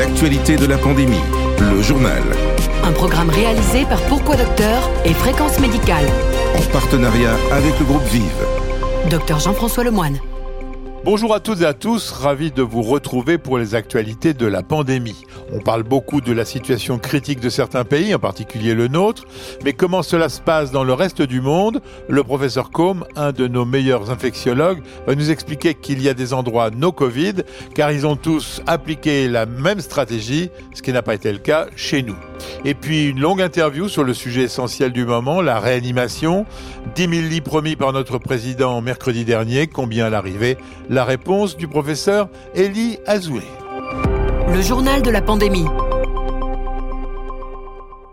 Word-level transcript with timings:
l'actualité 0.00 0.56
de 0.56 0.64
la 0.64 0.78
pandémie, 0.78 1.20
le 1.60 1.82
journal. 1.82 2.22
Un 2.84 2.92
programme 2.92 3.28
réalisé 3.28 3.84
par 3.84 4.00
Pourquoi 4.04 4.34
Docteur 4.34 4.90
et 5.04 5.12
Fréquence 5.12 5.60
Médicale. 5.60 6.06
En 6.56 6.62
partenariat 6.72 7.36
avec 7.52 7.78
le 7.78 7.84
groupe 7.84 8.04
Vive. 8.04 8.46
Docteur 9.10 9.40
Jean-François 9.40 9.84
Lemoine. 9.84 10.18
Bonjour 11.02 11.32
à 11.32 11.40
toutes 11.40 11.62
et 11.62 11.64
à 11.64 11.72
tous, 11.72 12.10
ravi 12.10 12.50
de 12.50 12.60
vous 12.60 12.82
retrouver 12.82 13.38
pour 13.38 13.56
les 13.56 13.74
actualités 13.74 14.34
de 14.34 14.44
la 14.44 14.62
pandémie. 14.62 15.24
On 15.50 15.58
parle 15.58 15.82
beaucoup 15.82 16.20
de 16.20 16.30
la 16.30 16.44
situation 16.44 16.98
critique 16.98 17.40
de 17.40 17.48
certains 17.48 17.84
pays, 17.84 18.14
en 18.14 18.18
particulier 18.18 18.74
le 18.74 18.86
nôtre, 18.86 19.24
mais 19.64 19.72
comment 19.72 20.02
cela 20.02 20.28
se 20.28 20.42
passe 20.42 20.72
dans 20.72 20.84
le 20.84 20.92
reste 20.92 21.22
du 21.22 21.40
monde? 21.40 21.80
Le 22.08 22.22
professeur 22.22 22.70
Combe, 22.70 23.06
un 23.16 23.32
de 23.32 23.48
nos 23.48 23.64
meilleurs 23.64 24.10
infectiologues, 24.10 24.82
va 25.06 25.14
nous 25.14 25.30
expliquer 25.30 25.72
qu'il 25.72 26.02
y 26.02 26.08
a 26.10 26.14
des 26.14 26.34
endroits 26.34 26.70
no 26.70 26.92
Covid, 26.92 27.44
car 27.74 27.90
ils 27.92 28.06
ont 28.06 28.16
tous 28.16 28.60
appliqué 28.66 29.26
la 29.26 29.46
même 29.46 29.80
stratégie, 29.80 30.50
ce 30.74 30.82
qui 30.82 30.92
n'a 30.92 31.02
pas 31.02 31.14
été 31.14 31.32
le 31.32 31.38
cas 31.38 31.66
chez 31.76 32.02
nous. 32.02 32.16
Et 32.66 32.74
puis 32.74 33.08
une 33.08 33.20
longue 33.20 33.40
interview 33.40 33.88
sur 33.88 34.04
le 34.04 34.12
sujet 34.12 34.42
essentiel 34.42 34.92
du 34.92 35.06
moment, 35.06 35.40
la 35.40 35.60
réanimation. 35.60 36.44
10 36.94 37.02
000 37.02 37.12
lits 37.28 37.40
promis 37.40 37.76
par 37.76 37.92
notre 37.92 38.18
président 38.18 38.80
mercredi 38.82 39.24
dernier, 39.24 39.66
combien 39.66 40.06
à 40.06 40.10
l'arrivée? 40.10 40.58
La 40.90 41.04
réponse 41.04 41.56
du 41.56 41.68
professeur 41.68 42.28
Elie 42.52 42.98
Azoulay. 43.06 43.46
Le 44.48 44.60
journal 44.60 45.02
de 45.02 45.10
la 45.10 45.22
pandémie. 45.22 45.66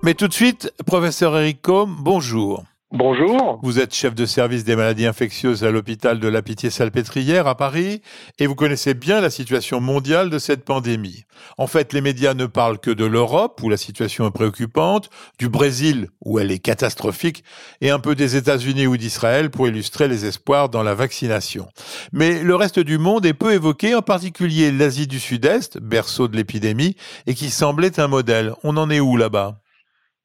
Mais 0.03 0.13
tout 0.13 0.27
de 0.27 0.33
suite, 0.33 0.71
professeur 0.85 1.35
Eric 1.39 1.63
Combe, 1.63 1.95
bonjour. 1.97 2.65
Bonjour. 2.93 3.59
Vous 3.63 3.79
êtes 3.79 3.93
chef 3.93 4.15
de 4.15 4.25
service 4.25 4.63
des 4.63 4.77
maladies 4.77 5.07
infectieuses 5.07 5.65
à 5.65 5.71
l'hôpital 5.71 6.21
de 6.21 6.27
la 6.29 6.41
Pitié-Salpêtrière 6.41 7.45
à 7.45 7.57
Paris 7.57 8.01
et 8.39 8.47
vous 8.47 8.55
connaissez 8.55 8.93
bien 8.93 9.19
la 9.19 9.29
situation 9.29 9.81
mondiale 9.81 10.29
de 10.29 10.39
cette 10.39 10.63
pandémie. 10.63 11.25
En 11.57 11.67
fait, 11.67 11.91
les 11.91 11.99
médias 11.99 12.33
ne 12.33 12.45
parlent 12.45 12.79
que 12.79 12.89
de 12.89 13.03
l'Europe 13.03 13.61
où 13.61 13.67
la 13.67 13.75
situation 13.75 14.25
est 14.25 14.31
préoccupante, 14.31 15.09
du 15.37 15.49
Brésil 15.49 16.07
où 16.23 16.39
elle 16.39 16.49
est 16.49 16.59
catastrophique 16.59 17.43
et 17.81 17.89
un 17.89 17.99
peu 17.99 18.15
des 18.15 18.37
États-Unis 18.37 18.87
ou 18.87 18.95
d'Israël 18.95 19.49
pour 19.51 19.67
illustrer 19.67 20.07
les 20.07 20.23
espoirs 20.23 20.69
dans 20.69 20.81
la 20.81 20.95
vaccination. 20.95 21.67
Mais 22.13 22.41
le 22.41 22.55
reste 22.55 22.79
du 22.79 22.97
monde 22.97 23.25
est 23.25 23.33
peu 23.33 23.51
évoqué, 23.51 23.95
en 23.95 24.01
particulier 24.01 24.71
l'Asie 24.71 25.07
du 25.07 25.19
Sud-Est, 25.19 25.77
berceau 25.77 26.29
de 26.29 26.37
l'épidémie, 26.37 26.95
et 27.25 27.33
qui 27.33 27.49
semblait 27.49 27.99
un 27.99 28.07
modèle. 28.07 28.53
On 28.63 28.77
en 28.77 28.89
est 28.89 29.01
où 29.01 29.17
là-bas? 29.17 29.59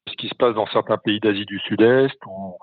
Ce 0.07 0.13
qui 0.15 0.27
se 0.27 0.35
passe 0.35 0.55
dans 0.55 0.67
certains 0.67 0.97
pays 0.97 1.19
d'Asie 1.19 1.45
du 1.45 1.59
Sud-Est 1.59 2.17
ou, 2.25 2.57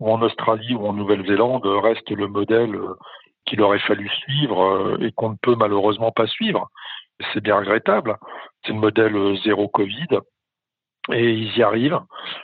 en 0.00 0.20
Australie 0.22 0.74
ou 0.74 0.86
en 0.86 0.92
Nouvelle-Zélande 0.92 1.66
reste 1.66 2.10
le 2.10 2.26
modèle 2.26 2.74
euh, 2.74 2.94
qu'il 3.46 3.62
aurait 3.62 3.78
fallu 3.78 4.08
suivre 4.08 4.62
euh, 4.62 4.98
et 5.00 5.12
qu'on 5.12 5.30
ne 5.30 5.36
peut 5.40 5.54
malheureusement 5.54 6.12
pas 6.12 6.26
suivre. 6.26 6.68
C'est 7.32 7.42
bien 7.42 7.56
regrettable. 7.56 8.16
C'est 8.64 8.72
le 8.72 8.78
modèle 8.78 9.16
euh, 9.16 9.36
zéro 9.44 9.68
Covid. 9.68 10.08
Et 11.12 11.30
ils 11.30 11.56
y 11.56 11.62
arrivent, 11.62 12.00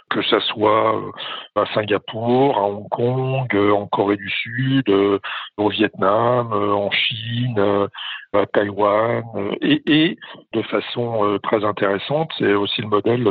que 0.08 0.22
ce 0.22 0.38
soit 0.40 1.12
à 1.56 1.66
Singapour, 1.74 2.56
à 2.56 2.62
Hong 2.62 2.88
Kong, 2.88 3.56
en 3.56 3.86
Corée 3.88 4.16
du 4.16 4.30
Sud, 4.30 4.88
au 5.56 5.68
Vietnam, 5.68 6.52
en 6.52 6.90
Chine, 6.92 7.88
à 8.32 8.46
Taïwan, 8.46 9.24
et, 9.60 9.82
et 9.86 10.18
de 10.52 10.62
façon 10.62 11.40
très 11.42 11.64
intéressante, 11.64 12.30
c'est 12.38 12.54
aussi 12.54 12.82
le 12.82 12.88
modèle 12.88 13.28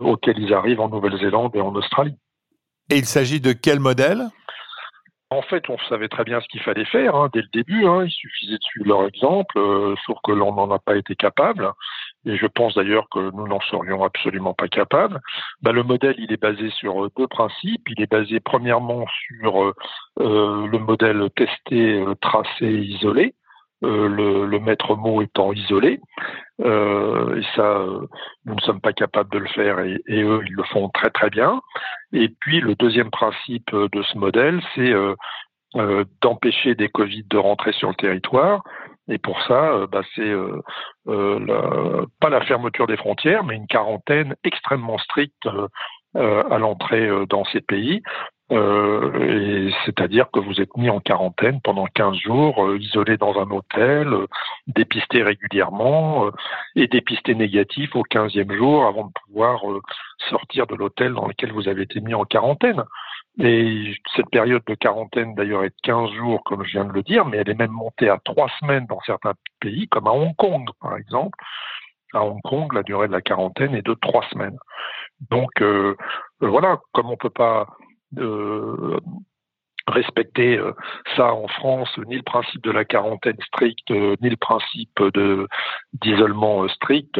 auquel 0.00 0.38
ils 0.38 0.54
arrivent 0.54 0.80
en 0.80 0.88
Nouvelle-Zélande 0.88 1.54
et 1.54 1.60
en 1.60 1.74
Australie. 1.74 2.16
Et 2.90 2.96
il 2.96 3.04
s'agit 3.04 3.40
de 3.40 3.52
quel 3.52 3.80
modèle? 3.80 4.22
En 5.30 5.40
fait, 5.40 5.70
on 5.70 5.78
savait 5.88 6.08
très 6.08 6.24
bien 6.24 6.42
ce 6.42 6.48
qu'il 6.48 6.60
fallait 6.60 6.84
faire 6.84 7.16
hein, 7.16 7.30
dès 7.32 7.40
le 7.40 7.48
début. 7.54 7.86
Hein. 7.86 8.04
il 8.04 8.10
suffisait 8.10 8.58
de 8.58 8.62
suivre 8.62 8.88
leur 8.88 9.06
exemple, 9.06 9.56
euh, 9.56 9.94
sauf 10.04 10.18
que 10.24 10.32
l'on 10.32 10.52
n'en 10.52 10.70
a 10.70 10.78
pas 10.78 10.94
été 10.94 11.14
capable. 11.14 11.70
Et 12.26 12.36
je 12.36 12.46
pense 12.46 12.74
d'ailleurs 12.74 13.08
que 13.10 13.30
nous 13.34 13.48
n'en 13.48 13.60
serions 13.60 14.04
absolument 14.04 14.54
pas 14.54 14.68
capables. 14.68 15.20
Bah, 15.62 15.72
le 15.72 15.82
modèle, 15.82 16.14
il 16.18 16.32
est 16.32 16.40
basé 16.40 16.70
sur 16.70 17.10
deux 17.16 17.26
principes. 17.26 17.88
Il 17.88 18.00
est 18.02 18.10
basé 18.10 18.40
premièrement 18.40 19.04
sur 19.26 19.64
euh, 19.64 19.74
euh 20.20 20.66
le 20.66 20.78
modèle 20.78 21.28
testé, 21.34 22.00
euh, 22.00 22.14
tracé, 22.20 22.66
isolé. 22.66 23.34
Euh, 23.84 24.06
le, 24.06 24.46
le, 24.46 24.60
maître 24.60 24.94
mot 24.94 25.22
étant 25.22 25.52
isolé. 25.52 25.98
Euh, 26.60 27.36
et 27.36 27.42
ça, 27.56 27.78
euh, 27.78 28.06
nous 28.44 28.54
ne 28.54 28.60
sommes 28.60 28.80
pas 28.80 28.92
capables 28.92 29.32
de 29.32 29.38
le 29.38 29.48
faire 29.48 29.80
et, 29.80 30.00
et, 30.06 30.22
eux, 30.22 30.40
ils 30.46 30.52
le 30.52 30.62
font 30.62 30.88
très 30.90 31.10
très 31.10 31.30
bien. 31.30 31.60
Et 32.12 32.28
puis 32.28 32.60
le 32.60 32.76
deuxième 32.76 33.10
principe 33.10 33.74
de 33.74 34.02
ce 34.02 34.16
modèle, 34.16 34.62
c'est 34.76 34.94
euh, 35.74 36.04
d'empêcher 36.20 36.74
des 36.74 36.90
Covid 36.90 37.24
de 37.30 37.38
rentrer 37.38 37.72
sur 37.72 37.88
le 37.88 37.94
territoire. 37.94 38.62
Et 39.08 39.18
pour 39.18 39.40
ça, 39.42 39.86
bah, 39.90 40.02
c'est 40.14 40.32
pas 41.06 42.30
la 42.30 42.40
fermeture 42.42 42.86
des 42.86 42.96
frontières, 42.96 43.44
mais 43.44 43.56
une 43.56 43.66
quarantaine 43.66 44.36
extrêmement 44.44 44.98
stricte 44.98 45.48
à 46.14 46.58
l'entrée 46.58 47.10
dans 47.28 47.44
ces 47.46 47.60
pays, 47.60 48.02
euh, 48.52 49.70
c'est-à-dire 49.86 50.30
que 50.30 50.38
vous 50.38 50.60
êtes 50.60 50.76
mis 50.76 50.90
en 50.90 51.00
quarantaine 51.00 51.60
pendant 51.62 51.86
15 51.86 52.16
jours, 52.18 52.66
euh, 52.66 52.78
isolé 52.78 53.16
dans 53.16 53.38
un 53.38 53.50
hôtel, 53.50 54.08
euh, 54.08 54.26
dépisté 54.66 55.22
régulièrement 55.22 56.30
et 56.76 56.86
dépisté 56.86 57.34
négatif 57.34 57.96
au 57.96 58.02
15e 58.02 58.54
jour 58.54 58.84
avant 58.84 59.06
de 59.06 59.12
pouvoir 59.24 59.62
sortir 60.28 60.66
de 60.66 60.74
l'hôtel 60.74 61.14
dans 61.14 61.26
lequel 61.26 61.52
vous 61.52 61.68
avez 61.68 61.82
été 61.82 62.00
mis 62.00 62.14
en 62.14 62.24
quarantaine. 62.24 62.82
Et 63.38 63.94
cette 64.14 64.28
période 64.30 64.62
de 64.66 64.74
quarantaine, 64.74 65.34
d'ailleurs, 65.34 65.64
est 65.64 65.70
de 65.70 65.80
15 65.82 66.10
jours, 66.12 66.44
comme 66.44 66.64
je 66.64 66.72
viens 66.72 66.84
de 66.84 66.92
le 66.92 67.02
dire, 67.02 67.24
mais 67.24 67.38
elle 67.38 67.48
est 67.48 67.54
même 67.54 67.70
montée 67.70 68.08
à 68.08 68.18
3 68.24 68.48
semaines 68.60 68.86
dans 68.86 69.00
certains 69.00 69.32
pays, 69.60 69.88
comme 69.88 70.06
à 70.06 70.12
Hong 70.12 70.36
Kong, 70.36 70.68
par 70.80 70.96
exemple. 70.96 71.38
À 72.12 72.24
Hong 72.24 72.42
Kong, 72.42 72.72
la 72.74 72.82
durée 72.82 73.08
de 73.08 73.12
la 73.12 73.22
quarantaine 73.22 73.74
est 73.74 73.86
de 73.86 73.94
3 73.94 74.24
semaines. 74.30 74.58
Donc, 75.30 75.62
voilà, 76.40 76.78
comme 76.92 77.10
on 77.10 77.16
peut 77.16 77.30
pas 77.30 77.66
de 78.10 79.00
respecter 79.88 80.58
euh, 80.58 80.72
ça 81.16 81.32
en 81.32 81.48
France, 81.48 81.90
ni 82.06 82.16
le 82.16 82.22
principe 82.22 82.62
de 82.62 82.70
la 82.70 82.84
quarantaine 82.84 83.36
stricte, 83.46 83.90
euh, 83.90 84.16
ni 84.20 84.30
le 84.30 84.36
principe 84.36 85.02
de 85.14 85.48
d'isolement 86.00 86.64
euh, 86.64 86.68
strict. 86.68 87.18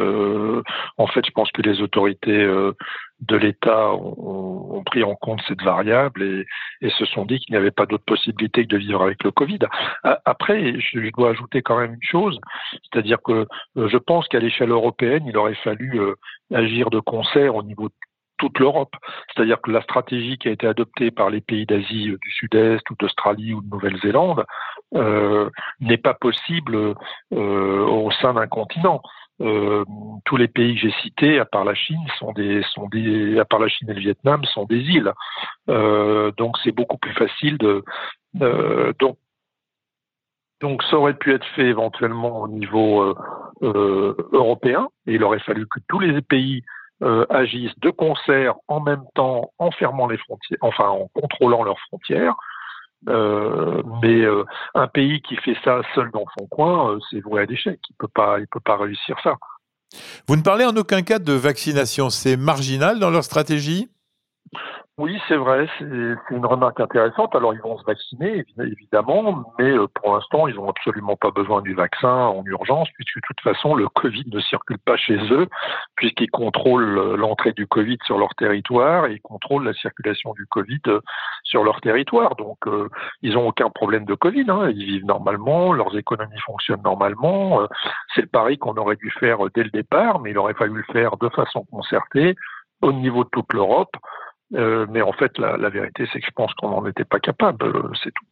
En 0.97 1.07
fait, 1.07 1.25
je 1.25 1.31
pense 1.31 1.51
que 1.51 1.61
les 1.61 1.81
autorités 1.81 2.45
de 3.19 3.35
l'État 3.35 3.93
ont, 3.93 4.83
pris 4.85 5.03
en 5.03 5.15
compte 5.15 5.41
cette 5.47 5.61
variable 5.61 6.23
et, 6.23 6.45
et 6.81 6.89
se 6.91 7.05
sont 7.05 7.25
dit 7.25 7.39
qu'il 7.39 7.53
n'y 7.53 7.57
avait 7.57 7.71
pas 7.71 7.85
d'autre 7.85 8.03
possibilité 8.05 8.63
que 8.63 8.69
de 8.69 8.77
vivre 8.77 9.01
avec 9.01 9.23
le 9.23 9.31
Covid. 9.31 9.59
Après, 10.03 10.79
je 10.79 11.09
dois 11.11 11.29
ajouter 11.29 11.61
quand 11.61 11.79
même 11.79 11.93
une 11.93 12.03
chose, 12.03 12.39
c'est-à-dire 12.83 13.19
que 13.23 13.47
je 13.75 13.97
pense 13.97 14.27
qu'à 14.27 14.39
l'échelle 14.39 14.71
européenne, 14.71 15.25
il 15.27 15.37
aurait 15.37 15.55
fallu 15.55 15.99
agir 16.53 16.89
de 16.89 16.99
concert 16.99 17.55
au 17.55 17.63
niveau 17.63 17.89
toute 18.43 18.59
l'Europe. 18.59 18.93
C'est-à-dire 19.27 19.61
que 19.61 19.71
la 19.71 19.81
stratégie 19.81 20.37
qui 20.37 20.49
a 20.49 20.51
été 20.51 20.67
adoptée 20.67 21.11
par 21.11 21.29
les 21.29 21.39
pays 21.39 21.65
d'Asie 21.65 22.09
euh, 22.09 22.17
du 22.21 22.31
Sud-Est 22.31 22.89
ou 22.89 22.95
d'Australie 22.99 23.53
ou 23.53 23.61
de 23.61 23.69
Nouvelle-Zélande 23.69 24.43
euh, 24.95 25.49
n'est 25.79 25.97
pas 25.97 26.13
possible 26.13 26.75
euh, 26.75 27.85
au 27.85 28.11
sein 28.11 28.33
d'un 28.33 28.47
continent. 28.47 29.01
Tous 30.25 30.37
les 30.37 30.47
pays 30.47 30.75
que 30.75 30.81
j'ai 30.81 30.93
cités, 31.01 31.39
à 31.39 31.45
part 31.45 31.65
la 31.65 31.73
Chine, 31.73 32.05
sont 32.19 32.31
des, 32.33 32.61
sont 32.73 32.87
des, 32.87 33.39
à 33.39 33.45
part 33.45 33.59
la 33.59 33.67
Chine 33.67 33.89
et 33.89 33.93
le 33.93 33.99
Vietnam, 33.99 34.43
sont 34.45 34.65
des 34.65 34.77
îles. 34.77 35.11
Donc 36.37 36.55
c'est 36.63 36.71
beaucoup 36.71 36.97
plus 36.97 37.13
facile 37.13 37.57
de. 37.57 37.83
donc, 38.99 39.17
donc 40.61 40.83
ça 40.83 40.97
aurait 40.97 41.15
pu 41.15 41.33
être 41.33 41.47
fait 41.55 41.65
éventuellement 41.65 42.41
au 42.41 42.47
niveau 42.47 43.15
européen, 43.61 44.87
et 45.07 45.15
il 45.15 45.23
aurait 45.23 45.39
fallu 45.39 45.65
que 45.67 45.79
tous 45.89 45.99
les 45.99 46.21
pays 46.21 46.63
euh, 47.03 47.25
agissent 47.29 47.77
de 47.79 47.89
concert 47.89 48.55
en 48.67 48.79
même 48.79 49.03
temps 49.13 49.51
en 49.59 49.71
fermant 49.71 50.07
les 50.07 50.17
frontières, 50.17 50.57
enfin 50.61 50.87
en 50.87 51.09
contrôlant 51.13 51.63
leurs 51.63 51.79
frontières. 51.87 52.35
Euh, 53.09 53.83
mais 54.01 54.21
euh, 54.21 54.45
un 54.75 54.87
pays 54.87 55.21
qui 55.21 55.35
fait 55.35 55.57
ça 55.65 55.81
seul 55.93 56.09
dans 56.11 56.25
son 56.39 56.47
coin, 56.47 56.97
c'est 57.09 57.19
voué 57.19 57.41
à 57.41 57.45
l'échec. 57.45 57.79
Il 57.89 57.95
peut 57.97 58.07
peut 58.07 58.59
pas 58.61 58.77
réussir 58.77 59.17
ça. 59.21 59.35
Vous 60.27 60.35
ne 60.35 60.41
parlez 60.41 60.65
en 60.65 60.75
aucun 60.75 61.01
cas 61.01 61.19
de 61.19 61.33
vaccination. 61.33 62.09
C'est 62.09 62.37
marginal 62.37 62.99
dans 62.99 63.09
leur 63.09 63.23
stratégie? 63.23 63.89
Oui, 64.99 65.19
c'est 65.27 65.37
vrai, 65.37 65.67
c'est 65.79 65.85
une 65.85 66.45
remarque 66.45 66.79
intéressante. 66.79 67.35
Alors, 67.35 67.55
ils 67.55 67.61
vont 67.61 67.79
se 67.79 67.83
vacciner, 67.83 68.45
évidemment, 68.59 69.43
mais 69.57 69.71
euh, 69.71 69.87
pour 69.87 70.13
l'instant, 70.13 70.47
ils 70.47 70.53
n'ont 70.53 70.69
absolument 70.69 71.15
pas 71.15 71.31
besoin 71.31 71.63
du 71.63 71.73
vaccin 71.73 72.13
en 72.13 72.43
urgence, 72.45 72.87
puisque 72.93 73.15
de 73.15 73.21
toute 73.25 73.41
façon, 73.41 73.73
le 73.73 73.89
Covid 73.89 74.25
ne 74.31 74.39
circule 74.39 74.77
pas 74.77 74.95
chez 74.95 75.17
eux, 75.31 75.47
puisqu'ils 75.95 76.29
contrôlent 76.29 76.99
euh, 76.99 77.17
l'entrée 77.17 77.53
du 77.53 77.65
Covid 77.65 77.97
sur 78.05 78.19
leur 78.19 78.35
territoire 78.35 79.07
et 79.07 79.13
ils 79.13 79.21
contrôlent 79.21 79.63
la 79.65 79.73
circulation 79.73 80.33
du 80.33 80.45
Covid 80.45 80.81
euh, 80.85 80.99
sur 81.43 81.63
leur 81.63 81.81
territoire. 81.81 82.35
Donc, 82.35 82.59
ils 83.23 83.33
n'ont 83.33 83.47
aucun 83.47 83.71
problème 83.71 84.05
de 84.05 84.13
Covid. 84.13 84.45
Hein. 84.49 84.69
Ils 84.69 84.85
vivent 84.85 85.05
normalement, 85.05 85.73
leurs 85.73 85.97
économies 85.97 86.39
fonctionnent 86.45 86.83
normalement. 86.83 87.67
c'est 88.13 88.21
le 88.21 88.27
pari 88.27 88.59
qu'on 88.59 88.75
aurait 88.75 88.95
dû 88.95 89.09
faire 89.19 89.39
dès 89.55 89.63
le 89.63 89.71
départ, 89.71 90.19
mais 90.19 90.31
il 90.31 90.37
aurait 90.37 90.53
fallu 90.53 90.75
le 90.87 90.93
faire 90.93 91.17
de 91.17 91.29
façon 91.29 91.65
concertée 91.65 92.35
au 92.81 92.93
niveau 92.93 93.23
de 93.23 93.29
toute 93.29 93.51
l'Europe. 93.53 93.95
Euh, 94.55 94.85
mais 94.89 95.01
en 95.01 95.13
fait, 95.13 95.37
la, 95.37 95.69
vérité, 95.69 96.07
c'est 96.11 96.19
que 96.19 96.25
je 96.25 96.31
pense 96.35 96.53
qu'on 96.53 96.69
n'en 96.69 96.85
était 96.85 97.05
pas 97.05 97.19
capable, 97.19 97.65
euh, 97.65 97.89
c'est 98.03 98.11
tout. 98.11 98.25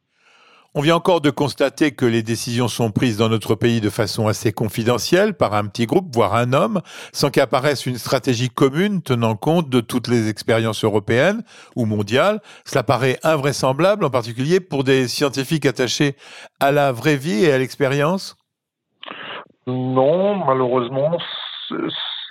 On 0.74 0.80
vient 0.80 0.96
encore 0.96 1.20
de 1.20 1.30
constater 1.30 1.92
que 1.92 2.06
les 2.06 2.24
décisions 2.24 2.70
sont 2.70 2.92
prises 2.92 3.18
dans 3.18 3.28
notre 3.28 3.56
pays 3.56 3.82
de 3.82 3.90
façon 3.90 4.30
assez 4.30 4.54
confidentielle 4.54 5.34
par 5.34 5.54
un 5.54 5.68
petit 5.68 5.86
groupe, 5.86 6.08
voire 6.14 6.34
un 6.34 6.54
homme, 6.54 6.80
sans 7.12 7.30
qu'apparaisse 7.30 7.86
une 7.86 7.98
stratégie 7.98 8.50
commune 8.50 9.02
tenant 9.02 9.36
compte 9.36 9.70
de 9.70 9.82
toutes 9.82 10.08
les 10.08 10.30
expériences 10.30 10.86
européennes 10.86 11.44
ou 11.76 11.86
mondiales. 11.86 12.40
Cela 12.64 12.84
paraît 12.84 13.20
invraisemblable, 13.24 14.06
en 14.06 14.10
particulier 14.10 14.62
pour 14.62 14.86
des 14.86 15.10
scientifiques 15.10 15.66
attachés 15.66 16.16
à 16.62 16.72
la 16.72 16.94
vraie 16.94 17.18
vie 17.18 17.44
et 17.44 17.52
à 17.52 17.58
l'expérience? 17.58 18.38
Non, 19.68 20.36
malheureusement, 20.36 21.18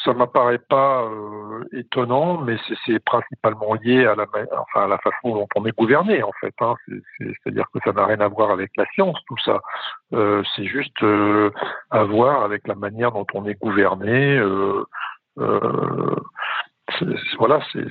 ça 0.05 0.15
m'apparaît 0.15 0.59
pas 0.59 1.03
euh, 1.03 1.65
étonnant, 1.73 2.39
mais 2.39 2.57
c'est 2.87 2.99
principalement 3.05 3.75
lié 3.75 4.07
à 4.07 4.15
la, 4.15 4.27
enfin, 4.59 4.85
à 4.85 4.89
la 4.89 4.99
façon 4.99 5.35
dont 5.35 5.49
on 5.57 5.67
est 5.67 5.77
gouverné 5.77 6.23
en 6.23 6.33
fait. 6.41 6.55
Hein. 6.61 6.75
C'est-à-dire 7.19 7.67
que 7.73 7.81
ça 7.85 7.93
n'a 7.93 8.07
rien 8.07 8.21
à 8.21 8.29
voir 8.29 8.51
avec 8.51 8.71
la 8.77 8.87
science, 8.95 9.19
tout 9.27 9.39
ça. 9.45 9.61
Euh, 10.13 10.43
c'est 10.55 10.65
juste 10.65 11.03
euh, 11.03 11.51
à 11.91 12.05
voir 12.05 12.43
avec 12.43 12.67
la 12.67 12.75
manière 12.75 13.13
dont 13.13 13.27
on 13.35 13.47
est 13.47 13.61
gouverné. 13.61 14.39
Euh, 14.39 14.85
euh, 15.39 16.17
voilà, 17.39 17.61
c'est 17.73 17.85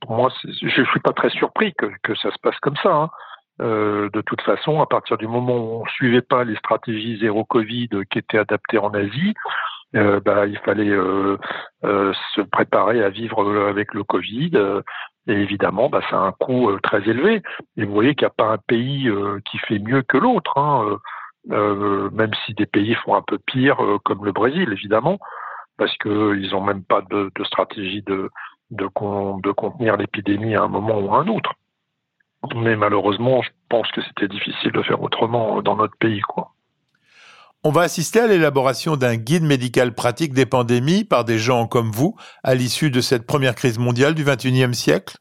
pour 0.00 0.12
moi, 0.16 0.30
je 0.44 0.84
suis 0.84 1.00
pas 1.00 1.12
très 1.12 1.30
surpris 1.30 1.74
que, 1.74 1.86
que 2.02 2.14
ça 2.16 2.30
se 2.30 2.38
passe 2.42 2.58
comme 2.60 2.76
ça. 2.76 2.94
Hein. 2.94 3.10
Euh, 3.62 4.10
de 4.12 4.20
toute 4.20 4.42
façon, 4.42 4.82
à 4.82 4.86
partir 4.86 5.16
du 5.16 5.26
moment 5.26 5.56
où 5.56 5.82
on 5.82 5.86
suivait 5.86 6.22
pas 6.22 6.44
les 6.44 6.56
stratégies 6.56 7.18
zéro 7.18 7.44
Covid 7.44 7.88
qui 8.10 8.18
étaient 8.18 8.38
adaptées 8.38 8.78
en 8.78 8.90
Asie, 8.90 9.34
euh, 9.96 10.20
bah, 10.20 10.46
il 10.46 10.58
fallait 10.58 10.90
euh, 10.90 11.38
euh, 11.84 12.12
se 12.34 12.40
préparer 12.42 13.02
à 13.02 13.08
vivre 13.08 13.66
avec 13.68 13.94
le 13.94 14.04
Covid. 14.04 14.50
et 15.26 15.32
évidemment, 15.32 15.88
bah, 15.88 16.02
ça 16.10 16.16
a 16.18 16.20
un 16.20 16.32
coût 16.32 16.70
très 16.82 17.02
élevé. 17.08 17.42
Et 17.76 17.84
vous 17.84 17.92
voyez 17.92 18.14
qu'il 18.14 18.26
n'y 18.26 18.32
a 18.32 18.44
pas 18.44 18.52
un 18.52 18.58
pays 18.58 19.10
qui 19.50 19.58
fait 19.58 19.78
mieux 19.78 20.02
que 20.02 20.18
l'autre, 20.18 20.58
hein, 20.58 20.98
même 21.48 22.32
si 22.44 22.54
des 22.54 22.66
pays 22.66 22.94
font 22.94 23.14
un 23.14 23.22
peu 23.22 23.38
pire, 23.38 23.78
comme 24.04 24.24
le 24.24 24.32
Brésil, 24.32 24.70
évidemment, 24.72 25.18
parce 25.78 25.96
qu'ils 25.98 26.50
n'ont 26.52 26.62
même 26.62 26.84
pas 26.84 27.02
de, 27.10 27.30
stratégie 27.44 28.02
de, 28.02 28.30
de, 28.70 28.84
de 28.86 29.52
contenir 29.52 29.96
l'épidémie 29.96 30.56
à 30.56 30.62
un 30.62 30.68
moment 30.68 30.98
ou 30.98 31.14
à 31.14 31.20
un 31.20 31.28
autre. 31.28 31.52
Mais 32.54 32.76
malheureusement, 32.76 33.42
je 33.42 33.50
pense 33.68 33.90
que 33.92 34.02
c'était 34.02 34.28
difficile 34.28 34.72
de 34.72 34.82
faire 34.82 35.02
autrement 35.02 35.62
dans 35.62 35.76
notre 35.76 35.96
pays, 35.96 36.20
quoi. 36.20 36.52
On 37.64 37.70
va 37.70 37.82
assister 37.82 38.20
à 38.20 38.26
l'élaboration 38.26 38.96
d'un 38.96 39.16
guide 39.16 39.42
médical 39.42 39.94
pratique 39.94 40.32
des 40.32 40.46
pandémies 40.46 41.04
par 41.04 41.24
des 41.24 41.38
gens 41.38 41.66
comme 41.66 41.90
vous 41.90 42.14
à 42.44 42.54
l'issue 42.54 42.90
de 42.90 43.00
cette 43.00 43.26
première 43.26 43.54
crise 43.54 43.78
mondiale 43.78 44.14
du 44.14 44.24
XXIe 44.24 44.74
siècle? 44.74 45.16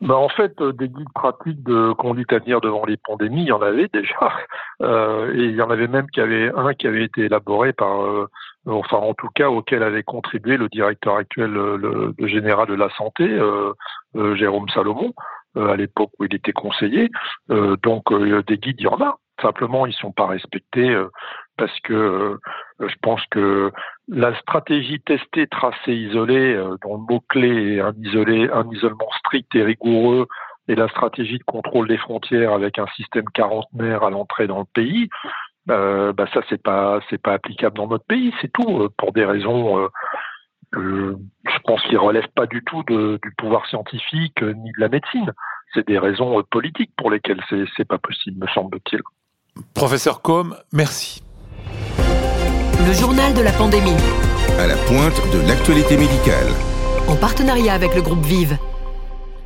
Ben 0.00 0.14
en 0.14 0.28
fait, 0.28 0.58
euh, 0.60 0.72
des 0.72 0.88
guides 0.88 1.12
pratiques 1.14 1.62
de 1.62 1.92
conduite 1.92 2.32
à 2.32 2.40
tenir 2.40 2.60
devant 2.60 2.84
les 2.86 2.96
pandémies, 2.96 3.42
il 3.42 3.48
y 3.48 3.52
en 3.52 3.62
avait 3.62 3.88
déjà. 3.92 4.12
Euh, 4.82 5.32
et 5.32 5.44
il 5.44 5.54
y 5.54 5.62
en 5.62 5.70
avait 5.70 5.86
même 5.86 6.10
qui 6.10 6.20
avait 6.20 6.50
un 6.52 6.74
qui 6.74 6.88
avait 6.88 7.04
été 7.04 7.22
élaboré 7.22 7.72
par, 7.72 8.02
euh, 8.02 8.28
enfin 8.66 8.96
en 8.96 9.14
tout 9.14 9.28
cas 9.32 9.48
auquel 9.48 9.84
avait 9.84 10.02
contribué 10.02 10.56
le 10.56 10.68
directeur 10.68 11.14
actuel, 11.14 11.52
le, 11.52 12.12
général 12.26 12.66
de 12.66 12.74
la 12.74 12.90
santé, 12.96 13.24
Jérôme 14.34 14.68
Salomon, 14.70 15.14
à 15.54 15.76
l'époque 15.76 16.10
où 16.18 16.24
il 16.24 16.34
était 16.34 16.52
conseiller. 16.52 17.08
donc 17.48 18.12
des 18.12 18.58
guides, 18.58 18.80
il 18.80 18.84
y 18.84 18.88
en 18.88 19.00
a. 19.00 19.16
Simplement, 19.42 19.86
ils 19.86 19.94
sont 19.94 20.12
pas 20.12 20.26
respectés 20.26 20.90
euh, 20.90 21.10
parce 21.56 21.78
que 21.80 21.92
euh, 21.92 22.38
je 22.80 22.94
pense 23.02 23.20
que 23.30 23.72
la 24.08 24.34
stratégie 24.40 25.00
testée, 25.00 25.46
tracée, 25.46 25.94
isolée, 25.94 26.54
euh, 26.54 26.76
dont 26.82 26.96
le 26.96 27.02
mot-clé 27.14 27.76
est 27.76 27.80
un, 27.80 27.92
isolé, 28.00 28.48
un 28.52 28.68
isolement 28.70 29.10
strict 29.18 29.54
et 29.54 29.62
rigoureux, 29.62 30.26
et 30.68 30.74
la 30.74 30.88
stratégie 30.88 31.38
de 31.38 31.44
contrôle 31.44 31.88
des 31.88 31.98
frontières 31.98 32.52
avec 32.52 32.78
un 32.78 32.86
système 32.96 33.26
quarantenaire 33.34 34.02
à 34.02 34.10
l'entrée 34.10 34.46
dans 34.46 34.60
le 34.60 34.64
pays, 34.72 35.08
euh, 35.70 36.12
bah 36.12 36.26
ça 36.32 36.40
c'est 36.48 36.62
pas 36.62 37.00
c'est 37.08 37.20
pas 37.20 37.34
applicable 37.34 37.76
dans 37.76 37.86
notre 37.86 38.04
pays, 38.06 38.34
c'est 38.40 38.52
tout 38.52 38.88
pour 38.96 39.12
des 39.12 39.24
raisons 39.24 39.88
je 40.72 41.58
pense 41.64 41.82
qu'ils 41.82 41.98
relèvent 41.98 42.32
pas 42.34 42.46
du 42.46 42.62
tout 42.64 42.82
de, 42.84 43.18
du 43.22 43.30
pouvoir 43.38 43.64
scientifique 43.66 44.42
ni 44.42 44.72
de 44.72 44.80
la 44.80 44.88
médecine. 44.88 45.30
C'est 45.72 45.86
des 45.86 45.98
raisons 45.98 46.42
politiques 46.50 46.90
pour 46.96 47.10
lesquelles 47.10 47.42
c'est 47.48 47.64
c'est 47.76 47.86
pas 47.86 47.98
possible, 47.98 48.40
me 48.44 48.48
semble-t-il. 48.48 49.00
Professeur 49.72 50.20
Combe, 50.20 50.56
merci. 50.72 51.22
Le 52.86 52.92
journal 52.92 53.34
de 53.34 53.40
la 53.40 53.52
pandémie. 53.52 53.94
À 54.58 54.66
la 54.66 54.76
pointe 54.76 55.14
de 55.32 55.46
l'actualité 55.46 55.96
médicale. 55.96 56.48
En 57.06 57.14
partenariat 57.14 57.74
avec 57.74 57.94
le 57.94 58.02
groupe 58.02 58.24
Vive. 58.24 58.58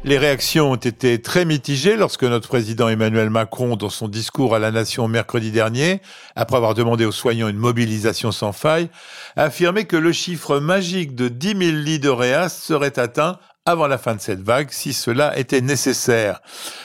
Les 0.05 0.17
réactions 0.17 0.71
ont 0.71 0.77
été 0.77 1.21
très 1.21 1.45
mitigées 1.45 1.97
lorsque 1.97 2.25
notre 2.25 2.49
président 2.49 2.89
Emmanuel 2.89 3.29
Macron, 3.29 3.77
dans 3.77 3.91
son 3.91 4.09
discours 4.09 4.55
à 4.55 4.59
la 4.59 4.71
nation 4.71 5.09
mercredi 5.09 5.51
dernier, 5.51 6.01
après 6.37 6.57
avoir 6.57 6.75
demandé 6.75 7.05
aux 7.05 7.13
soignants 7.13 7.49
une 7.49 7.59
mobilisation 7.59 8.33
sans 8.33 8.53
faille, 8.53 8.89
a 9.37 9.45
affirmé 9.45 9.85
que 9.85 9.97
le 9.97 10.13
chiffre 10.13 10.59
magique 10.59 11.15
de 11.17 11.29
10 11.29 11.49
000 11.49 11.61
lits 11.79 11.99
de 11.99 12.09
réas 12.09 12.49
serait 12.49 12.99
atteint 12.99 13.39
avant 13.69 13.87
la 13.87 13.99
fin 13.99 14.15
de 14.15 14.21
cette 14.21 14.41
vague 14.41 14.71
si 14.71 14.95
cela 14.95 15.39
était 15.39 15.61
nécessaire. 15.61 16.41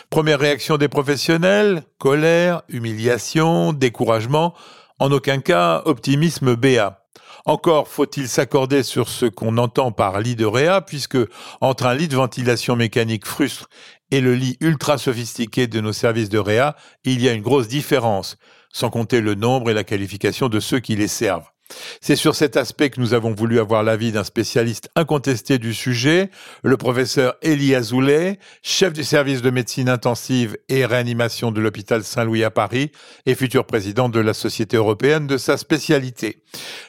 Première 0.10 0.40
réaction 0.40 0.76
des 0.76 0.90
professionnels, 0.90 1.84
colère, 1.98 2.64
humiliation, 2.68 3.72
découragement, 3.72 4.54
en 5.00 5.10
aucun 5.14 5.40
cas 5.40 5.82
optimisme 5.86 6.56
BA. 6.56 7.00
Encore 7.46 7.88
faut-il 7.88 8.28
s'accorder 8.28 8.84
sur 8.84 9.08
ce 9.08 9.26
qu'on 9.26 9.58
entend 9.58 9.94
par 9.94 10.20
lit 10.20 10.36
de 10.36 10.46
réa, 10.46 10.82
puisque 10.82 11.18
entre 11.62 11.86
un 11.86 11.96
lit 11.96 12.10
de 12.10 12.18
ventilation 12.18 12.76
mécanique 12.76 13.26
frustre 13.26 13.70
et 14.12 14.20
le 14.20 14.36
lit 14.36 14.58
ultra 14.60 14.98
sophistiqué 14.98 15.68
de 15.68 15.80
nos 15.80 15.94
services 15.94 16.30
de 16.30 16.38
réa, 16.38 16.76
il 17.06 17.22
y 17.22 17.30
a 17.30 17.34
une 17.34 17.42
grosse 17.42 17.70
différence, 17.70 18.36
sans 18.74 18.90
compter 18.90 19.22
le 19.22 19.36
nombre 19.36 19.70
et 19.70 19.74
la 19.74 19.86
qualification 19.86 20.50
de 20.50 20.60
ceux 20.60 20.80
qui 20.80 20.98
les 20.98 21.08
servent. 21.08 21.53
C'est 22.02 22.16
sur 22.16 22.36
cet 22.36 22.58
aspect 22.58 22.90
que 22.90 23.00
nous 23.00 23.14
avons 23.14 23.34
voulu 23.34 23.60
avoir 23.60 23.84
l'avis 23.84 24.12
d'un 24.12 24.24
spécialiste 24.24 24.90
incontesté 24.96 25.58
du 25.58 25.74
sujet, 25.74 26.30
le 26.64 26.78
professeur 26.78 27.36
Elie 27.44 27.76
Azoulay, 27.76 28.40
chef 28.62 28.94
du 28.94 29.04
service 29.04 29.42
de 29.42 29.50
médecine 29.50 29.90
intensive 29.90 30.58
et 30.70 30.86
réanimation 30.86 31.52
de 31.52 31.62
l'hôpital 31.62 32.04
Saint-Louis 32.04 32.44
à 32.44 32.52
Paris 32.52 32.92
et 33.26 33.36
futur 33.36 33.66
président 33.66 34.10
de 34.10 34.20
la 34.20 34.34
Société 34.34 34.78
européenne 34.78 35.28
de 35.28 35.38
sa 35.38 35.58
spécialité. 35.58 36.44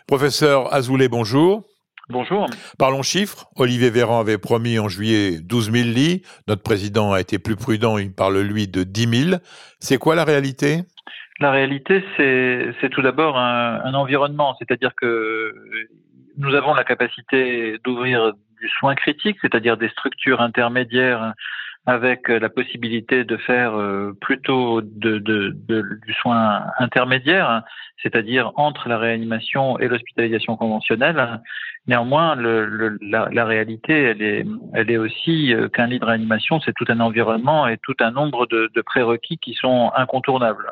Professeur 0.07 0.73
Azoulay, 0.73 1.09
bonjour. 1.09 1.63
Bonjour. 2.11 2.47
Parlons 2.79 3.03
chiffres. 3.03 3.47
Olivier 3.57 3.89
Véran 3.89 4.21
avait 4.21 4.37
promis 4.37 4.79
en 4.79 4.89
juillet 4.89 5.39
12 5.41 5.73
000 5.73 5.89
lits. 5.89 6.23
Notre 6.49 6.63
président 6.63 7.13
a 7.13 7.21
été 7.21 7.39
plus 7.39 7.57
prudent, 7.57 7.97
il 7.97 8.13
parle 8.13 8.41
lui 8.41 8.69
de 8.69 8.83
10 8.83 9.29
000. 9.31 9.37
C'est 9.81 9.97
quoi 9.97 10.15
la 10.15 10.25
réalité? 10.25 10.83
La 11.45 11.51
réalité, 11.51 12.03
c'est 12.17 12.89
tout 12.89 13.03
d'abord 13.03 13.37
un, 13.37 13.93
environnement, 13.93 14.57
c'est-à-dire 14.59 14.95
que 14.95 15.55
nous 16.39 16.55
avons 16.55 16.73
la 16.73 16.85
capacité 16.85 17.79
d'ouvrir 17.85 18.33
du 18.33 18.69
soin 18.79 18.95
critique, 18.95 19.37
c'est-à-dire 19.43 19.77
des 19.77 19.91
structures 19.91 20.41
intermédiaires 20.41 21.35
avec 21.85 22.29
la 22.29 22.49
possibilité 22.49 23.25
de 23.25 23.37
faire 23.37 23.75
euh, 23.79 24.17
plutôt 24.23 24.81
du 24.81 26.15
soin 26.23 26.65
intermédiaire, 26.79 27.63
c'est-à-dire 28.03 28.53
entre 28.57 28.89
la 28.89 28.97
réanimation 28.97 29.79
et 29.79 29.89
l'hospitalisation 29.89 30.57
conventionnelle. 30.57 31.43
Néanmoins, 31.87 32.37
la, 32.37 33.45
réalité, 33.45 33.93
elle 34.73 34.91
est, 34.91 34.97
aussi 34.97 35.53
euh, 35.53 35.69
qu'un 35.69 35.89
lit 35.89 35.99
de 35.99 36.07
réanimation, 36.07 36.59
c'est 36.61 36.73
tout 36.73 36.87
un 36.89 37.01
environnement 37.01 37.69
et 37.69 37.77
tout 37.77 37.97
un 38.01 38.13
nombre 38.13 38.47
de 38.47 38.81
prérequis 38.81 39.37
qui 39.37 39.53
sont 39.53 39.93
incontournables. 39.95 40.71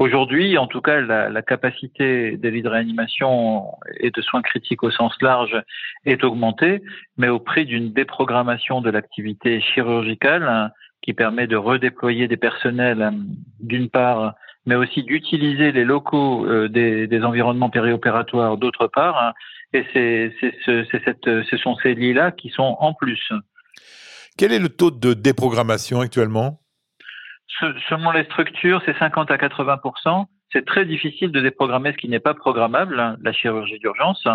Aujourd'hui, 0.00 0.56
en 0.56 0.66
tout 0.66 0.80
cas, 0.80 1.02
la, 1.02 1.28
la, 1.28 1.42
capacité 1.42 2.38
des 2.38 2.50
lits 2.50 2.62
de 2.62 2.70
réanimation 2.70 3.66
et 3.98 4.10
de 4.10 4.22
soins 4.22 4.40
critiques 4.40 4.82
au 4.82 4.90
sens 4.90 5.12
large 5.20 5.62
est 6.06 6.24
augmentée, 6.24 6.82
mais 7.18 7.28
au 7.28 7.38
prix 7.38 7.66
d'une 7.66 7.92
déprogrammation 7.92 8.80
de 8.80 8.88
l'activité 8.88 9.60
chirurgicale 9.60 10.72
qui 11.02 11.12
permet 11.12 11.46
de 11.46 11.56
redéployer 11.56 12.28
des 12.28 12.38
personnels 12.38 13.12
d'une 13.60 13.90
part, 13.90 14.36
mais 14.64 14.74
aussi 14.74 15.02
d'utiliser 15.02 15.70
les 15.70 15.84
locaux 15.84 16.46
euh, 16.46 16.70
des, 16.70 17.06
des, 17.06 17.22
environnements 17.22 17.68
périopératoires 17.68 18.56
d'autre 18.56 18.86
part. 18.86 19.34
Et 19.74 19.84
c'est, 19.92 20.32
ce, 20.64 20.86
cette, 21.04 21.26
ce 21.44 21.56
sont 21.58 21.76
ces 21.82 21.94
lits-là 21.94 22.32
qui 22.32 22.48
sont 22.48 22.74
en 22.80 22.94
plus. 22.94 23.32
Quel 24.38 24.52
est 24.52 24.58
le 24.58 24.70
taux 24.70 24.90
de 24.90 25.12
déprogrammation 25.12 26.00
actuellement? 26.00 26.59
Selon 27.88 28.10
les 28.12 28.24
structures, 28.24 28.82
c'est 28.84 28.96
50 28.98 29.30
à 29.30 29.36
80% 29.36 30.26
C'est 30.52 30.64
très 30.64 30.84
difficile 30.84 31.32
de 31.32 31.40
déprogrammer 31.40 31.92
ce 31.92 31.96
qui 31.96 32.08
n'est 32.08 32.20
pas 32.20 32.34
programmable, 32.34 32.98
hein, 32.98 33.16
la 33.22 33.32
chirurgie 33.32 33.78
d'urgence. 33.78 34.26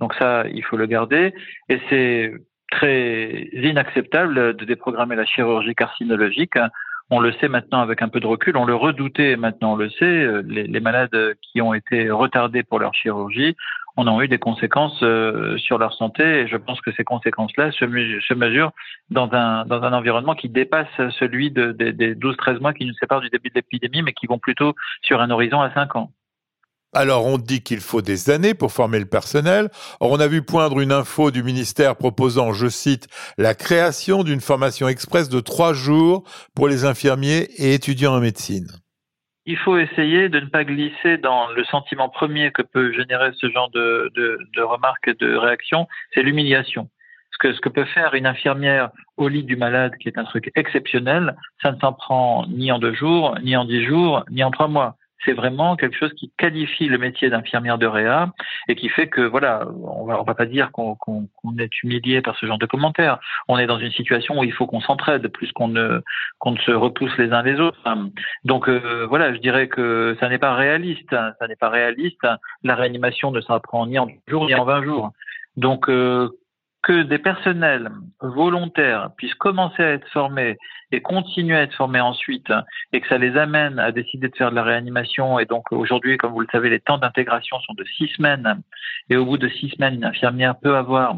Donc 0.00 0.14
ça, 0.14 0.44
il 0.52 0.64
faut 0.64 0.76
le 0.76 0.86
garder. 0.86 1.34
Et 1.68 1.80
c'est 1.88 2.32
très 2.70 3.48
inacceptable 3.52 4.56
de 4.56 4.64
déprogrammer 4.64 5.16
la 5.16 5.24
chirurgie 5.24 5.74
carcinologique. 5.74 6.58
On 7.10 7.20
le 7.20 7.32
sait 7.34 7.48
maintenant 7.48 7.80
avec 7.80 8.00
un 8.00 8.08
peu 8.08 8.18
de 8.18 8.26
recul, 8.26 8.56
on 8.56 8.64
le 8.64 8.74
redoutait, 8.74 9.36
maintenant 9.36 9.74
on 9.74 9.76
le 9.76 9.90
sait. 9.90 10.42
Les, 10.44 10.64
les 10.66 10.80
malades 10.80 11.36
qui 11.42 11.60
ont 11.60 11.74
été 11.74 12.10
retardés 12.10 12.62
pour 12.62 12.78
leur 12.78 12.94
chirurgie 12.94 13.56
on 13.96 14.06
a 14.06 14.24
eu 14.24 14.28
des 14.28 14.38
conséquences 14.38 15.02
euh, 15.02 15.56
sur 15.58 15.78
leur 15.78 15.94
santé. 15.94 16.22
Et 16.22 16.48
je 16.48 16.56
pense 16.56 16.80
que 16.80 16.92
ces 16.92 17.04
conséquences-là 17.04 17.72
se, 17.72 17.84
mesurent 18.34 18.72
dans 19.10 19.28
un, 19.32 19.64
dans 19.64 19.82
un 19.82 19.92
environnement 19.92 20.34
qui 20.34 20.48
dépasse 20.48 20.88
celui 21.18 21.50
de, 21.50 21.72
des 21.72 22.14
12-13 22.14 22.60
mois 22.60 22.72
qui 22.72 22.86
nous 22.86 22.94
séparent 22.94 23.20
du 23.20 23.30
début 23.30 23.50
de 23.50 23.54
l'épidémie, 23.56 24.02
mais 24.02 24.12
qui 24.12 24.26
vont 24.26 24.38
plutôt 24.38 24.74
sur 25.02 25.20
un 25.20 25.30
horizon 25.30 25.60
à 25.60 25.72
5 25.72 25.96
ans. 25.96 26.10
Alors 26.96 27.26
on 27.26 27.38
dit 27.38 27.60
qu'il 27.60 27.80
faut 27.80 28.02
des 28.02 28.30
années 28.30 28.54
pour 28.54 28.70
former 28.70 29.00
le 29.00 29.06
personnel. 29.06 29.68
Or 29.98 30.12
on 30.12 30.20
a 30.20 30.28
vu 30.28 30.42
poindre 30.42 30.78
une 30.78 30.92
info 30.92 31.32
du 31.32 31.42
ministère 31.42 31.96
proposant, 31.96 32.52
je 32.52 32.68
cite, 32.68 33.08
la 33.36 33.54
création 33.54 34.22
d'une 34.22 34.40
formation 34.40 34.86
express 34.86 35.28
de 35.28 35.40
trois 35.40 35.72
jours 35.72 36.22
pour 36.54 36.68
les 36.68 36.84
infirmiers 36.84 37.48
et 37.56 37.74
étudiants 37.74 38.14
en 38.14 38.20
médecine. 38.20 38.68
Il 39.46 39.58
faut 39.58 39.76
essayer 39.76 40.28
de 40.28 40.40
ne 40.40 40.46
pas 40.46 40.64
glisser 40.64 41.18
dans 41.18 41.48
le 41.48 41.64
sentiment 41.64 42.08
premier 42.08 42.50
que 42.50 42.62
peut 42.62 42.92
générer 42.92 43.30
ce 43.36 43.50
genre 43.50 43.70
de, 43.70 44.10
remarques 44.56 45.08
et 45.08 45.14
de 45.14 45.34
réactions, 45.36 45.86
c'est 46.12 46.22
l'humiliation. 46.22 46.88
Ce 47.30 47.60
que 47.60 47.68
peut 47.68 47.84
faire 47.84 48.14
une 48.14 48.26
infirmière 48.26 48.90
au 49.16 49.28
lit 49.28 49.42
du 49.42 49.56
malade, 49.56 49.92
qui 50.00 50.08
est 50.08 50.18
un 50.18 50.24
truc 50.24 50.50
exceptionnel, 50.54 51.36
ça 51.60 51.72
ne 51.72 51.78
s'en 51.78 51.92
prend 51.92 52.46
ni 52.48 52.72
en 52.72 52.78
deux 52.78 52.94
jours, 52.94 53.36
ni 53.42 53.56
en 53.56 53.64
dix 53.64 53.84
jours, 53.84 54.24
ni 54.30 54.42
en 54.42 54.50
trois 54.50 54.68
mois 54.68 54.96
c'est 55.24 55.32
vraiment 55.32 55.76
quelque 55.76 55.96
chose 55.96 56.12
qui 56.14 56.32
qualifie 56.36 56.86
le 56.86 56.98
métier 56.98 57.30
d'infirmière 57.30 57.78
de 57.78 57.86
réa 57.86 58.32
et 58.68 58.74
qui 58.74 58.88
fait 58.88 59.08
que 59.08 59.20
voilà, 59.20 59.66
on 59.82 60.04
va 60.04 60.22
va 60.22 60.34
pas 60.34 60.46
dire 60.46 60.70
qu'on 60.72 61.28
est 61.58 61.82
humilié 61.82 62.20
par 62.22 62.36
ce 62.36 62.46
genre 62.46 62.58
de 62.58 62.66
commentaires. 62.66 63.18
On 63.48 63.58
est 63.58 63.66
dans 63.66 63.78
une 63.78 63.92
situation 63.92 64.38
où 64.38 64.44
il 64.44 64.52
faut 64.52 64.66
qu'on 64.66 64.80
s'entraide 64.80 65.28
plus 65.28 65.52
qu'on 65.52 65.68
ne 65.68 66.00
qu'on 66.38 66.52
ne 66.52 66.58
se 66.58 66.70
repousse 66.70 67.16
les 67.18 67.32
uns 67.32 67.42
les 67.42 67.60
autres. 67.60 67.82
Donc 68.44 68.68
euh, 68.68 69.06
voilà, 69.08 69.32
je 69.34 69.38
dirais 69.38 69.68
que 69.68 70.16
ça 70.20 70.28
n'est 70.28 70.38
pas 70.38 70.54
réaliste. 70.54 71.10
Ça 71.10 71.48
n'est 71.48 71.56
pas 71.56 71.68
réaliste. 71.68 72.26
La 72.62 72.74
réanimation 72.74 73.30
ne 73.30 73.40
s'apprend 73.40 73.86
ni 73.86 73.98
en 73.98 74.08
jours 74.28 74.46
ni 74.46 74.54
en 74.54 74.64
20 74.64 74.84
jours. 74.84 75.10
Donc 75.56 75.88
euh, 75.88 76.30
que 76.84 77.02
des 77.02 77.18
personnels 77.18 77.90
volontaires 78.20 79.10
puissent 79.16 79.34
commencer 79.34 79.82
à 79.82 79.92
être 79.92 80.08
formés 80.08 80.58
et 80.92 81.00
continuer 81.00 81.56
à 81.56 81.62
être 81.62 81.74
formés 81.74 82.00
ensuite, 82.00 82.52
et 82.92 83.00
que 83.00 83.08
ça 83.08 83.18
les 83.18 83.36
amène 83.36 83.78
à 83.78 83.90
décider 83.90 84.28
de 84.28 84.36
faire 84.36 84.50
de 84.50 84.54
la 84.54 84.62
réanimation. 84.62 85.38
Et 85.38 85.46
donc 85.46 85.72
aujourd'hui, 85.72 86.18
comme 86.18 86.32
vous 86.32 86.40
le 86.40 86.46
savez, 86.52 86.68
les 86.68 86.80
temps 86.80 86.98
d'intégration 86.98 87.58
sont 87.60 87.72
de 87.74 87.84
six 87.96 88.08
semaines. 88.08 88.62
Et 89.08 89.16
au 89.16 89.24
bout 89.24 89.38
de 89.38 89.48
six 89.48 89.70
semaines, 89.70 89.94
une 89.94 90.04
infirmière 90.04 90.56
peut 90.58 90.76
avoir 90.76 91.16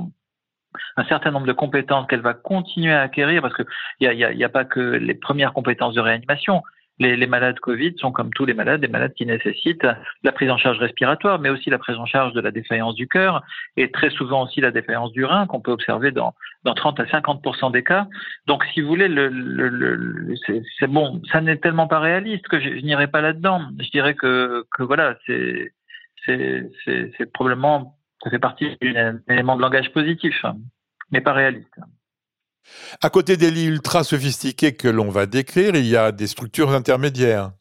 un 0.97 1.05
certain 1.05 1.33
nombre 1.33 1.47
de 1.47 1.53
compétences 1.53 2.07
qu'elle 2.07 2.21
va 2.21 2.35
continuer 2.35 2.93
à 2.93 3.03
acquérir, 3.03 3.43
parce 3.43 3.55
qu'il 3.55 3.67
n'y 4.01 4.17
y 4.17 4.45
a 4.45 4.49
pas 4.49 4.65
que 4.65 4.81
les 4.81 5.15
premières 5.15 5.53
compétences 5.53 5.95
de 5.95 6.01
réanimation 6.01 6.63
les, 6.99 7.17
les, 7.17 7.27
malades 7.27 7.59
Covid 7.61 7.95
sont 7.99 8.13
comme 8.13 8.31
tous 8.33 8.45
les 8.45 8.55
malades 8.55 8.81
des 8.81 8.89
malades 8.89 9.15
qui 9.15 9.27
nécessitent 9.27 9.87
la 10.23 10.33
prise 10.33 10.51
en 10.51 10.57
charge 10.57 10.79
respiratoire, 10.79 11.39
mais 11.39 11.51
aussi 11.51 11.71
la 11.71 11.79
prise 11.79 11.97
en 11.97 12.07
charge 12.07 12.33
de 12.33 12.41
la 12.41 12.51
défaillance 12.51 12.95
du 12.95 13.09
cœur 13.09 13.43
et 13.77 13.91
très 13.91 14.11
souvent 14.11 14.45
aussi 14.45 14.61
la 14.61 14.71
défaillance 14.71 15.13
du 15.13 15.25
rein 15.25 15.47
qu'on 15.47 15.61
peut 15.61 15.73
observer 15.73 16.11
dans, 16.11 16.35
dans 16.65 16.75
30 16.75 17.01
à 17.01 17.07
50 17.09 17.73
des 17.73 17.83
cas. 17.83 18.07
Donc, 18.47 18.65
si 18.73 18.81
vous 18.81 18.89
voulez, 18.89 19.09
le, 19.09 19.29
le, 19.29 19.69
le 19.69 20.35
c'est 20.79 20.87
bon, 20.87 21.21
ça 21.31 21.41
n'est 21.41 21.57
tellement 21.57 21.87
pas 21.87 22.01
réaliste 22.01 22.49
que 22.49 22.61
je, 22.61 22.69
n'irai 22.69 23.09
pas 23.09 23.21
là-dedans. 23.21 23.63
Je 23.79 23.91
dirais 23.91 24.15
que, 24.15 24.65
que 24.77 24.83
voilà, 24.83 25.17
c'est 25.27 25.73
c'est 26.27 27.33
probablement 27.33 27.97
ça 28.23 28.31
fait 28.31 28.39
partie 28.39 28.77
d'un 28.83 29.21
élément 29.29 29.57
de 29.57 29.63
langage 29.63 29.93
positif, 29.93 30.45
mais 31.13 31.21
pas 31.21 31.33
réaliste. 31.33 31.79
À 33.03 33.11
côté 33.11 33.37
des 33.37 33.51
lits 33.51 33.67
ultra 33.67 34.05
sophistiqués 34.05 34.75
que 34.75 34.89
l'on 34.89 35.11
va 35.11 35.27
décrire, 35.27 35.75
il 35.75 35.87
y 35.87 35.97
a 35.97 36.13
des 36.13 36.27
structures 36.27 36.71
intermédiaires. 36.71 37.53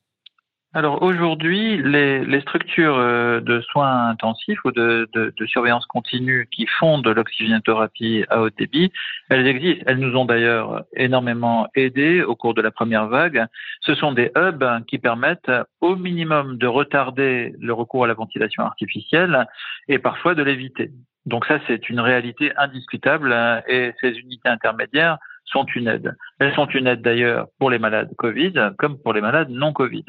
Alors 0.76 1.02
aujourd'hui, 1.04 1.82
les, 1.82 2.42
structures 2.42 2.98
euh, 2.98 3.40
de 3.40 3.62
soins 3.62 4.10
intensifs 4.10 4.60
ou 4.66 4.72
de, 4.72 5.08
surveillance 5.48 5.86
continue 5.86 6.50
qui 6.52 6.68
font 6.68 7.00
de 7.00 7.12
l'oxygénothérapie 7.12 8.26
à 8.30 8.42
haut 8.42 8.50
débit, 8.50 8.92
elles 9.30 9.48
existent. 9.48 9.86
Elles 9.88 10.00
nous 10.00 10.18
ont 10.18 10.26
d'ailleurs 10.26 10.84
énormément 10.98 11.70
aidés 11.76 12.24
au 12.24 12.36
cours 12.36 12.54
de 12.54 12.62
la 12.62 12.72
première 12.72 13.08
vague. 13.08 13.46
Ce 13.80 13.96
sont 13.96 14.12
des 14.12 14.32
hubs 14.36 14.86
qui 14.86 14.98
permettent 14.98 15.52
au 15.80 15.96
minimum 15.96 16.58
de 16.58 16.68
retarder 16.68 17.56
le 17.58 17.72
recours 17.72 18.04
à 18.04 18.08
la 18.08 18.14
ventilation 18.14 18.64
artificielle 18.64 19.48
et 19.88 19.98
parfois 19.98 20.36
de 20.36 20.44
l'éviter. 20.44 20.92
Donc 21.26 21.46
ça, 21.46 21.60
c'est 21.68 21.90
une 21.90 22.00
réalité 22.00 22.52
indiscutable 22.58 23.34
hein, 23.34 23.62
et 23.68 23.94
ces 24.02 24.12
unités 24.12 24.50
intermédiaires 24.50 25.18
sont 25.46 25.66
une 25.76 25.88
aide. 25.88 26.16
Elles 26.40 26.54
sont 26.54 26.68
une 26.68 26.88
aide 26.88 27.02
d'ailleurs 27.02 27.48
pour 27.60 27.70
les 27.70 27.80
malades 27.80 28.14
Covid 28.18 28.54
comme 28.78 29.00
pour 29.00 29.14
les 29.14 29.22
malades 29.22 29.50
non 29.50 29.74
Covid. 29.74 30.06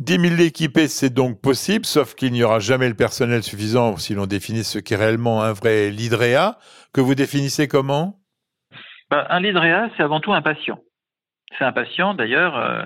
10 0.00 0.18
000 0.18 0.40
équipés, 0.40 0.88
c'est 0.88 1.12
donc 1.12 1.42
possible, 1.42 1.84
sauf 1.84 2.14
qu'il 2.14 2.32
n'y 2.32 2.42
aura 2.42 2.58
jamais 2.58 2.88
le 2.88 2.94
personnel 2.94 3.42
suffisant 3.42 3.98
si 3.98 4.14
l'on 4.14 4.24
définit 4.24 4.64
ce 4.64 4.78
qu'est 4.78 4.96
réellement 4.96 5.42
un 5.42 5.52
vrai 5.52 5.90
LIDREA, 5.90 6.56
que 6.94 7.02
vous 7.02 7.14
définissez 7.14 7.68
comment? 7.68 8.18
Ben, 9.10 9.26
Un 9.28 9.40
LIDREA, 9.40 9.90
c'est 9.96 10.02
avant 10.02 10.20
tout 10.20 10.32
un 10.32 10.40
patient. 10.40 10.78
C'est 11.58 11.64
un 11.64 11.72
patient, 11.72 12.14
d'ailleurs, 12.14 12.56
euh, 12.56 12.82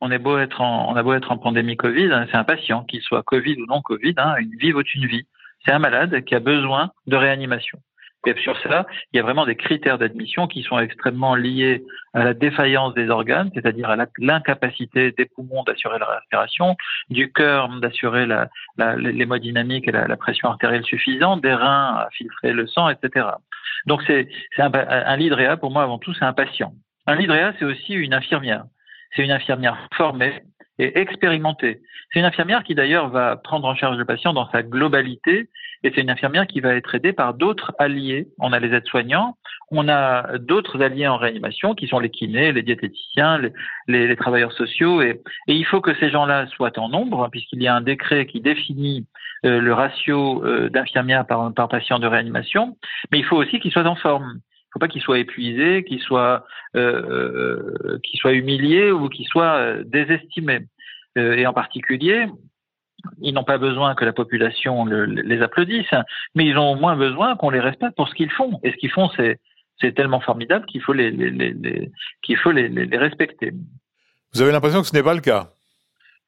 on, 0.00 0.10
est 0.10 0.18
beau 0.18 0.36
être 0.38 0.60
en, 0.60 0.90
on 0.90 0.96
a 0.96 1.04
beau 1.04 1.14
être 1.14 1.30
en 1.30 1.38
pandémie 1.38 1.76
Covid, 1.76 2.10
hein, 2.12 2.26
c'est 2.28 2.36
un 2.36 2.42
patient, 2.42 2.82
qu'il 2.82 3.02
soit 3.02 3.22
Covid 3.22 3.54
ou 3.62 3.66
non 3.66 3.80
Covid, 3.80 4.14
hein, 4.16 4.34
une 4.40 4.56
vie 4.56 4.72
vaut 4.72 4.82
une 4.82 5.06
vie 5.06 5.28
c'est 5.64 5.72
un 5.72 5.78
malade 5.78 6.24
qui 6.24 6.34
a 6.34 6.40
besoin 6.40 6.90
de 7.06 7.16
réanimation. 7.16 7.78
Et 8.26 8.34
sur 8.40 8.58
ça, 8.62 8.86
il 9.12 9.18
y 9.18 9.20
a 9.20 9.22
vraiment 9.22 9.44
des 9.44 9.56
critères 9.56 9.98
d'admission 9.98 10.46
qui 10.46 10.62
sont 10.62 10.78
extrêmement 10.78 11.34
liés 11.34 11.84
à 12.14 12.24
la 12.24 12.34
défaillance 12.34 12.94
des 12.94 13.10
organes, 13.10 13.50
c'est-à-dire 13.54 13.90
à 13.90 13.96
l'incapacité 14.18 15.12
des 15.12 15.26
poumons 15.26 15.62
d'assurer 15.64 15.98
la 15.98 16.06
respiration, 16.06 16.76
du 17.10 17.30
cœur 17.32 17.68
d'assurer 17.80 18.26
l'hémodynamique 18.78 19.88
et 19.88 19.92
la, 19.92 20.16
pression 20.16 20.48
artérielle 20.48 20.84
suffisante, 20.84 21.42
des 21.42 21.52
reins 21.52 21.96
à 21.96 22.08
filtrer 22.12 22.52
le 22.52 22.66
sang, 22.66 22.88
etc. 22.88 23.26
Donc 23.86 24.02
c'est, 24.06 24.28
un, 24.58 24.70
un 24.72 25.16
lidréa, 25.16 25.56
pour 25.56 25.70
moi 25.70 25.82
avant 25.82 25.98
tout, 25.98 26.14
c'est 26.14 26.24
un 26.24 26.32
patient. 26.32 26.72
Un 27.06 27.16
lidréa, 27.16 27.52
c'est 27.58 27.66
aussi 27.66 27.92
une 27.92 28.14
infirmière. 28.14 28.64
C'est 29.14 29.22
une 29.22 29.32
infirmière 29.32 29.76
formée 29.94 30.42
et 30.78 30.98
expérimentée. 30.98 31.80
C'est 32.12 32.18
une 32.18 32.24
infirmière 32.24 32.64
qui 32.64 32.74
d'ailleurs 32.74 33.08
va 33.08 33.36
prendre 33.36 33.66
en 33.66 33.74
charge 33.74 33.96
le 33.96 34.04
patient 34.04 34.32
dans 34.32 34.50
sa 34.50 34.62
globalité 34.62 35.48
et 35.82 35.92
c'est 35.94 36.00
une 36.00 36.10
infirmière 36.10 36.46
qui 36.46 36.60
va 36.60 36.74
être 36.74 36.94
aidée 36.94 37.12
par 37.12 37.34
d'autres 37.34 37.72
alliés. 37.78 38.28
On 38.38 38.52
a 38.52 38.58
les 38.58 38.74
aides-soignants, 38.74 39.36
on 39.70 39.88
a 39.88 40.38
d'autres 40.38 40.82
alliés 40.82 41.06
en 41.06 41.16
réanimation 41.16 41.74
qui 41.74 41.86
sont 41.86 41.98
les 41.98 42.10
kinés, 42.10 42.52
les 42.52 42.62
diététiciens, 42.62 43.38
les, 43.38 44.08
les, 44.08 44.16
travailleurs 44.16 44.52
sociaux 44.52 45.02
et, 45.02 45.20
il 45.46 45.64
faut 45.66 45.80
que 45.80 45.94
ces 45.96 46.10
gens-là 46.10 46.46
soient 46.48 46.78
en 46.78 46.88
nombre 46.88 47.28
puisqu'il 47.30 47.62
y 47.62 47.68
a 47.68 47.74
un 47.74 47.80
décret 47.80 48.26
qui 48.26 48.40
définit 48.40 49.06
euh, 49.44 49.60
le 49.60 49.72
ratio 49.74 50.44
euh, 50.44 50.70
d'infirmières 50.70 51.26
par, 51.26 51.52
par 51.52 51.68
patient 51.68 51.98
de 51.98 52.06
réanimation, 52.06 52.76
mais 53.12 53.18
il 53.18 53.24
faut 53.24 53.36
aussi 53.36 53.60
qu'ils 53.60 53.72
soient 53.72 53.86
en 53.86 53.96
forme 53.96 54.40
faut 54.74 54.80
pas 54.80 54.88
qu'ils 54.88 55.02
soient 55.02 55.20
épuisés, 55.20 55.84
qu'ils 55.84 56.00
soient, 56.00 56.44
euh, 56.76 57.96
euh 57.96 58.92
ou 58.92 59.08
qu'ils 59.08 59.26
soient 59.28 59.54
euh, 59.54 59.84
désestimés. 59.86 60.66
Euh, 61.16 61.36
et 61.36 61.46
en 61.46 61.52
particulier, 61.52 62.26
ils 63.20 63.32
n'ont 63.32 63.44
pas 63.44 63.58
besoin 63.58 63.94
que 63.94 64.04
la 64.04 64.12
population 64.12 64.84
les 64.86 65.42
applaudisse, 65.42 65.94
mais 66.34 66.44
ils 66.44 66.58
ont 66.58 66.72
au 66.72 66.74
moins 66.74 66.96
besoin 66.96 67.36
qu'on 67.36 67.50
les 67.50 67.60
respecte 67.60 67.94
pour 67.96 68.08
ce 68.08 68.14
qu'ils 68.14 68.32
font. 68.32 68.58
Et 68.64 68.72
ce 68.72 68.76
qu'ils 68.76 68.90
font, 68.90 69.08
c'est 69.16 69.94
tellement 69.94 70.20
formidable 70.20 70.66
qu'il 70.66 70.80
faut 70.80 70.94
les, 70.94 71.10
les, 71.10 71.30
les 71.30 71.92
qu'il 72.22 72.36
faut 72.38 72.50
les, 72.50 72.68
les, 72.68 72.98
respecter. 72.98 73.52
Vous 74.32 74.42
avez 74.42 74.52
l'impression 74.52 74.80
que 74.80 74.88
ce 74.88 74.94
n'est 74.94 75.02
pas 75.02 75.14
le 75.14 75.20
cas? 75.20 75.50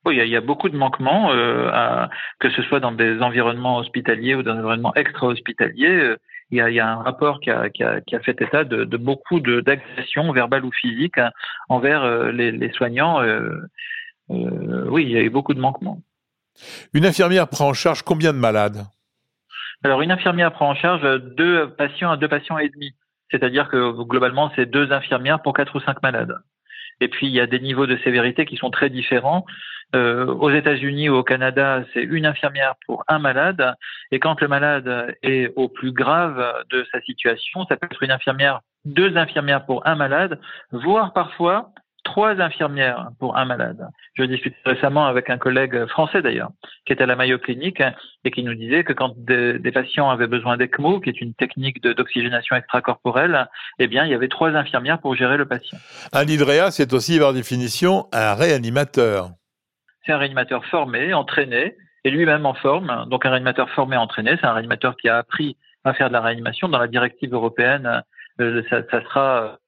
Oui, 0.04 0.18
il 0.18 0.28
y, 0.28 0.36
a, 0.36 0.40
beaucoup 0.40 0.68
de 0.68 0.76
manquements, 0.76 1.32
euh, 1.32 1.68
à, 1.72 2.10
que 2.38 2.50
ce 2.50 2.62
soit 2.62 2.78
dans 2.78 2.92
des 2.92 3.20
environnements 3.22 3.78
hospitaliers 3.78 4.36
ou 4.36 4.44
dans 4.44 4.52
des 4.52 4.60
environnements 4.60 4.94
extra-hospitaliers 4.94 6.14
il 6.50 6.58
y 6.58 6.60
a, 6.60 6.70
il 6.70 6.74
y 6.74 6.80
a 6.80 6.88
un 6.88 7.02
rapport 7.02 7.40
qui 7.40 7.50
a, 7.50 7.68
qui 7.70 7.82
a, 7.82 8.00
qui 8.00 8.14
a 8.14 8.20
fait 8.20 8.40
état 8.40 8.64
de, 8.64 8.84
de 8.84 8.96
beaucoup 8.96 9.40
d'agressions 9.40 10.30
verbales 10.32 10.64
ou 10.64 10.70
physiques 10.72 11.18
hein, 11.18 11.30
envers 11.68 12.02
euh, 12.04 12.30
les, 12.30 12.52
les, 12.52 12.70
soignants. 12.72 13.20
Euh, 13.20 13.60
euh, 14.30 14.86
oui, 14.88 15.04
il 15.04 15.10
y 15.10 15.16
a 15.16 15.22
eu 15.22 15.30
beaucoup 15.30 15.54
de 15.54 15.60
manquements. 15.60 16.00
Une 16.94 17.04
infirmière 17.04 17.48
prend 17.48 17.68
en 17.68 17.74
charge 17.74 18.02
combien 18.02 18.32
de 18.32 18.38
malades? 18.38 18.86
Alors, 19.82 20.02
une 20.02 20.10
infirmière 20.10 20.52
prend 20.52 20.70
en 20.70 20.74
charge 20.74 21.02
deux 21.36 21.68
patients 21.70 22.10
à 22.10 22.16
deux 22.16 22.28
patients 22.28 22.58
et 22.58 22.68
demi. 22.68 22.94
C'est-à-dire 23.30 23.68
que 23.68 24.02
globalement, 24.04 24.50
c'est 24.54 24.66
deux 24.66 24.92
infirmières 24.92 25.42
pour 25.42 25.52
quatre 25.52 25.76
ou 25.76 25.80
cinq 25.80 26.02
malades. 26.02 26.36
Et 27.00 27.08
puis, 27.08 27.26
il 27.26 27.32
y 27.32 27.40
a 27.40 27.46
des 27.46 27.60
niveaux 27.60 27.86
de 27.86 27.96
sévérité 27.98 28.46
qui 28.46 28.56
sont 28.56 28.70
très 28.70 28.90
différents. 28.90 29.44
Euh, 29.94 30.26
aux 30.26 30.50
États-Unis 30.50 31.08
ou 31.08 31.14
au 31.14 31.22
Canada, 31.22 31.84
c'est 31.94 32.02
une 32.02 32.26
infirmière 32.26 32.74
pour 32.86 33.04
un 33.08 33.18
malade. 33.18 33.74
Et 34.10 34.18
quand 34.18 34.40
le 34.40 34.48
malade 34.48 35.14
est 35.22 35.52
au 35.56 35.68
plus 35.68 35.92
grave 35.92 36.64
de 36.70 36.84
sa 36.90 37.00
situation, 37.02 37.64
ça 37.66 37.76
peut 37.76 37.86
être 37.90 38.02
une 38.02 38.10
infirmière, 38.10 38.60
deux 38.84 39.16
infirmières 39.16 39.64
pour 39.64 39.86
un 39.86 39.94
malade, 39.94 40.40
voire 40.72 41.12
parfois 41.12 41.70
trois 42.06 42.40
infirmières 42.40 43.10
pour 43.18 43.36
un 43.36 43.44
malade. 43.44 43.86
Je 44.14 44.22
discutais 44.22 44.56
récemment 44.64 45.06
avec 45.06 45.28
un 45.28 45.36
collègue 45.36 45.86
français 45.86 46.22
d'ailleurs, 46.22 46.50
qui 46.86 46.92
était 46.92 47.02
à 47.02 47.06
la 47.06 47.16
Mayo 47.16 47.38
Clinique 47.38 47.82
et 48.24 48.30
qui 48.30 48.42
nous 48.42 48.54
disait 48.54 48.84
que 48.84 48.92
quand 48.92 49.12
des, 49.18 49.58
patients 49.72 50.08
avaient 50.08 50.28
besoin 50.28 50.56
d'ECMO, 50.56 51.00
qui 51.00 51.10
est 51.10 51.20
une 51.20 51.34
technique 51.34 51.82
d'oxygénation 51.82 52.56
extracorporelle, 52.56 53.48
eh 53.78 53.88
bien, 53.88 54.04
il 54.04 54.10
y 54.10 54.14
avait 54.14 54.28
trois 54.28 54.50
infirmières 54.50 55.00
pour 55.00 55.14
gérer 55.14 55.36
le 55.36 55.46
patient. 55.46 55.78
Un 56.12 56.24
hydréa, 56.24 56.70
c'est 56.70 56.92
aussi 56.94 57.18
par 57.18 57.34
définition 57.34 58.06
un 58.12 58.34
réanimateur 58.34 59.30
c'est 60.04 60.12
un 60.12 60.18
réanimateur 60.18 60.64
formé, 60.66 61.12
entraîné, 61.14 61.76
est 62.04 62.10
lui-même 62.10 62.46
en 62.46 62.54
forme. 62.54 63.06
Donc 63.10 63.26
un 63.26 63.30
réanimateur 63.30 63.68
formé, 63.70 63.96
entraîné, 63.96 64.36
c'est 64.40 64.46
un 64.46 64.52
réanimateur 64.52 64.96
qui 64.96 65.08
a 65.08 65.18
appris 65.18 65.56
à 65.84 65.94
faire 65.94 66.08
de 66.08 66.12
la 66.12 66.20
réanimation. 66.20 66.68
Dans 66.68 66.78
la 66.78 66.86
directive 66.86 67.34
européenne, 67.34 68.04
euh, 68.40 68.62
ça, 68.70 68.82
ça, 68.90 69.02
sera 69.02 69.58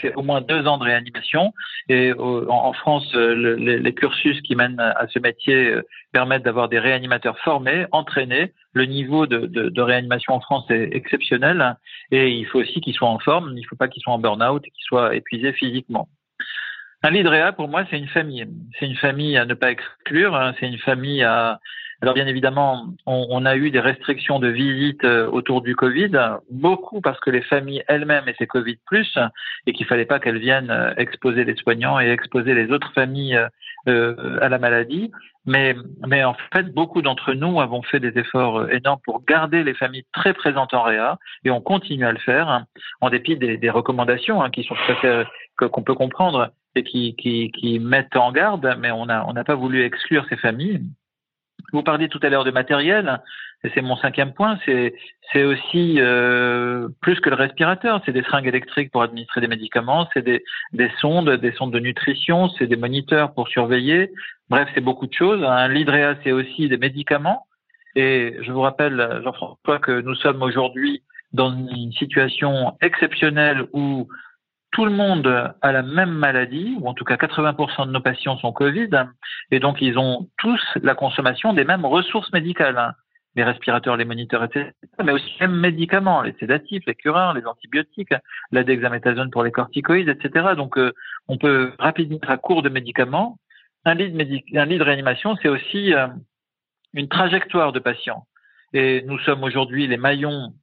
fait 0.00 0.14
au 0.14 0.22
moins 0.22 0.40
deux 0.40 0.66
ans 0.66 0.78
de 0.78 0.84
réanimation. 0.84 1.52
Et 1.88 2.12
en, 2.18 2.72
France, 2.72 3.14
les, 3.14 3.78
les, 3.78 3.94
cursus 3.94 4.40
qui 4.42 4.56
mènent 4.56 4.80
à 4.80 5.06
ce 5.08 5.18
métier 5.18 5.74
permettent 6.12 6.42
d'avoir 6.42 6.68
des 6.68 6.78
réanimateurs 6.78 7.38
formés, 7.38 7.86
entraînés. 7.92 8.52
Le 8.72 8.84
niveau 8.84 9.26
de, 9.26 9.46
de, 9.46 9.82
réanimation 9.82 10.34
en 10.34 10.40
France 10.40 10.64
est 10.70 10.94
exceptionnel 10.94 11.76
et 12.12 12.30
il 12.30 12.46
faut 12.46 12.60
aussi 12.60 12.80
qu'ils 12.80 12.94
soient 12.94 13.08
en 13.08 13.18
forme. 13.18 13.52
Il 13.56 13.62
ne 13.62 13.66
faut 13.66 13.76
pas 13.76 13.88
qu'ils 13.88 14.02
soient 14.02 14.14
en 14.14 14.18
burn-out 14.18 14.62
qu'ils 14.62 14.84
soient 14.84 15.14
épuisés 15.14 15.52
physiquement. 15.52 16.08
Un 17.02 17.10
lit 17.10 17.24
pour 17.56 17.68
moi, 17.68 17.84
c'est 17.90 17.98
une 17.98 18.08
famille. 18.08 18.46
C'est 18.78 18.86
une 18.86 18.96
famille 18.96 19.36
à 19.38 19.46
ne 19.46 19.54
pas 19.54 19.70
exclure. 19.70 20.36
Hein. 20.36 20.54
C'est 20.60 20.66
une 20.66 20.78
famille 20.78 21.22
à. 21.22 21.58
Alors 22.02 22.14
bien 22.14 22.26
évidemment, 22.26 22.86
on, 23.04 23.26
on, 23.28 23.44
a 23.44 23.56
eu 23.56 23.70
des 23.70 23.80
restrictions 23.80 24.38
de 24.38 24.48
visite 24.48 25.04
euh, 25.04 25.28
autour 25.30 25.60
du 25.60 25.76
Covid, 25.76 26.12
beaucoup 26.50 27.02
parce 27.02 27.20
que 27.20 27.28
les 27.28 27.42
familles 27.42 27.82
elles-mêmes 27.88 28.26
étaient 28.26 28.46
Covid 28.46 28.78
plus 28.86 29.18
et 29.66 29.74
qu'il 29.74 29.84
fallait 29.84 30.06
pas 30.06 30.18
qu'elles 30.18 30.38
viennent 30.38 30.70
euh, 30.70 30.94
exposer 30.96 31.44
les 31.44 31.54
soignants 31.56 32.00
et 32.00 32.08
exposer 32.08 32.54
les 32.54 32.70
autres 32.70 32.90
familles 32.94 33.38
euh, 33.86 34.38
à 34.40 34.48
la 34.48 34.58
maladie. 34.58 35.10
Mais, 35.44 35.74
mais 36.06 36.24
en 36.24 36.34
fait, 36.54 36.72
beaucoup 36.72 37.02
d'entre 37.02 37.34
nous 37.34 37.60
avons 37.60 37.82
fait 37.82 38.00
des 38.00 38.18
efforts 38.18 38.70
énormes 38.70 39.00
pour 39.04 39.22
garder 39.24 39.62
les 39.62 39.74
familles 39.74 40.04
très 40.12 40.32
présentes 40.32 40.72
en 40.72 40.82
réa 40.82 41.18
et 41.44 41.50
on 41.50 41.60
continue 41.60 42.06
à 42.06 42.12
le 42.12 42.18
faire 42.18 42.48
hein, 42.48 42.64
en 43.02 43.10
dépit 43.10 43.36
des, 43.36 43.58
des 43.58 43.70
recommandations 43.70 44.42
hein, 44.42 44.50
qui 44.50 44.64
sont 44.64 44.74
tout 44.74 44.92
à 44.92 44.96
fait 44.96 45.26
qu'on 45.58 45.82
peut 45.82 45.94
comprendre 45.94 46.50
et 46.74 46.82
qui, 46.82 47.14
qui, 47.16 47.50
qui, 47.52 47.78
mettent 47.78 48.16
en 48.16 48.32
garde, 48.32 48.76
mais 48.78 48.90
on 48.90 49.06
n'a 49.06 49.26
on 49.26 49.32
n'a 49.32 49.44
pas 49.44 49.54
voulu 49.54 49.82
exclure 49.82 50.24
ces 50.28 50.36
familles. 50.36 50.80
Vous 51.72 51.82
parliez 51.82 52.08
tout 52.08 52.20
à 52.22 52.28
l'heure 52.28 52.44
de 52.44 52.50
matériel, 52.50 53.20
et 53.62 53.70
c'est 53.74 53.82
mon 53.82 53.96
cinquième 53.96 54.32
point, 54.32 54.58
c'est 54.64 55.44
aussi 55.44 55.96
euh, 55.98 56.88
plus 57.02 57.20
que 57.20 57.28
le 57.28 57.36
respirateur, 57.36 58.00
c'est 58.04 58.12
des 58.12 58.22
seringues 58.22 58.46
électriques 58.46 58.90
pour 58.90 59.02
administrer 59.02 59.40
des 59.40 59.48
médicaments, 59.48 60.08
c'est 60.14 60.22
des, 60.22 60.42
des 60.72 60.90
sondes, 61.00 61.30
des 61.30 61.52
sondes 61.52 61.72
de 61.72 61.78
nutrition, 61.78 62.48
c'est 62.58 62.66
des 62.66 62.76
moniteurs 62.76 63.34
pour 63.34 63.48
surveiller. 63.48 64.12
Bref, 64.48 64.68
c'est 64.74 64.80
beaucoup 64.80 65.06
de 65.06 65.12
choses. 65.12 65.44
Un 65.44 65.68
l'hydréa, 65.68 66.16
c'est 66.24 66.32
aussi 66.32 66.68
des 66.68 66.78
médicaments. 66.78 67.46
Et 67.96 68.36
je 68.40 68.50
vous 68.50 68.60
rappelle, 68.60 69.20
Jean-François, 69.24 69.78
que 69.78 70.00
nous 70.00 70.14
sommes 70.14 70.42
aujourd'hui 70.42 71.02
dans 71.32 71.52
une 71.52 71.92
situation 71.92 72.76
exceptionnelle 72.80 73.66
où 73.72 74.08
tout 74.72 74.84
le 74.84 74.92
monde 74.92 75.26
a 75.62 75.72
la 75.72 75.82
même 75.82 76.12
maladie, 76.12 76.76
ou 76.80 76.88
en 76.88 76.94
tout 76.94 77.04
cas 77.04 77.16
80% 77.16 77.86
de 77.86 77.92
nos 77.92 78.00
patients 78.00 78.38
sont 78.38 78.52
Covid, 78.52 78.90
et 79.50 79.58
donc 79.58 79.80
ils 79.80 79.98
ont 79.98 80.28
tous 80.38 80.62
la 80.82 80.94
consommation 80.94 81.52
des 81.52 81.64
mêmes 81.64 81.84
ressources 81.84 82.32
médicales, 82.32 82.94
les 83.34 83.44
respirateurs, 83.44 83.96
les 83.96 84.04
moniteurs, 84.04 84.44
etc., 84.44 84.70
mais 85.04 85.12
aussi 85.12 85.26
les 85.40 85.46
mêmes 85.46 85.58
médicaments, 85.58 86.22
les 86.22 86.34
sédatifs, 86.34 86.84
les 86.86 86.94
cureurs, 86.94 87.34
les 87.34 87.46
antibiotiques, 87.46 88.14
la 88.52 88.62
dexaméthasone 88.62 89.30
pour 89.30 89.42
les 89.42 89.52
corticoïdes, 89.52 90.08
etc. 90.08 90.54
Donc 90.56 90.78
euh, 90.78 90.92
on 91.28 91.36
peut 91.36 91.72
rapidement 91.78 92.18
être 92.22 92.30
à 92.30 92.36
court 92.36 92.62
de 92.62 92.68
médicaments. 92.68 93.38
Un 93.84 93.94
lit 93.94 94.10
de, 94.12 94.18
de 94.18 94.82
réanimation, 94.82 95.36
c'est 95.42 95.48
aussi 95.48 95.94
euh, 95.94 96.06
une 96.92 97.08
trajectoire 97.08 97.72
de 97.72 97.78
patients. 97.78 98.26
Et 98.72 99.02
nous 99.06 99.18
sommes 99.20 99.42
aujourd'hui 99.42 99.86
les 99.86 99.96
maillons 99.96 100.54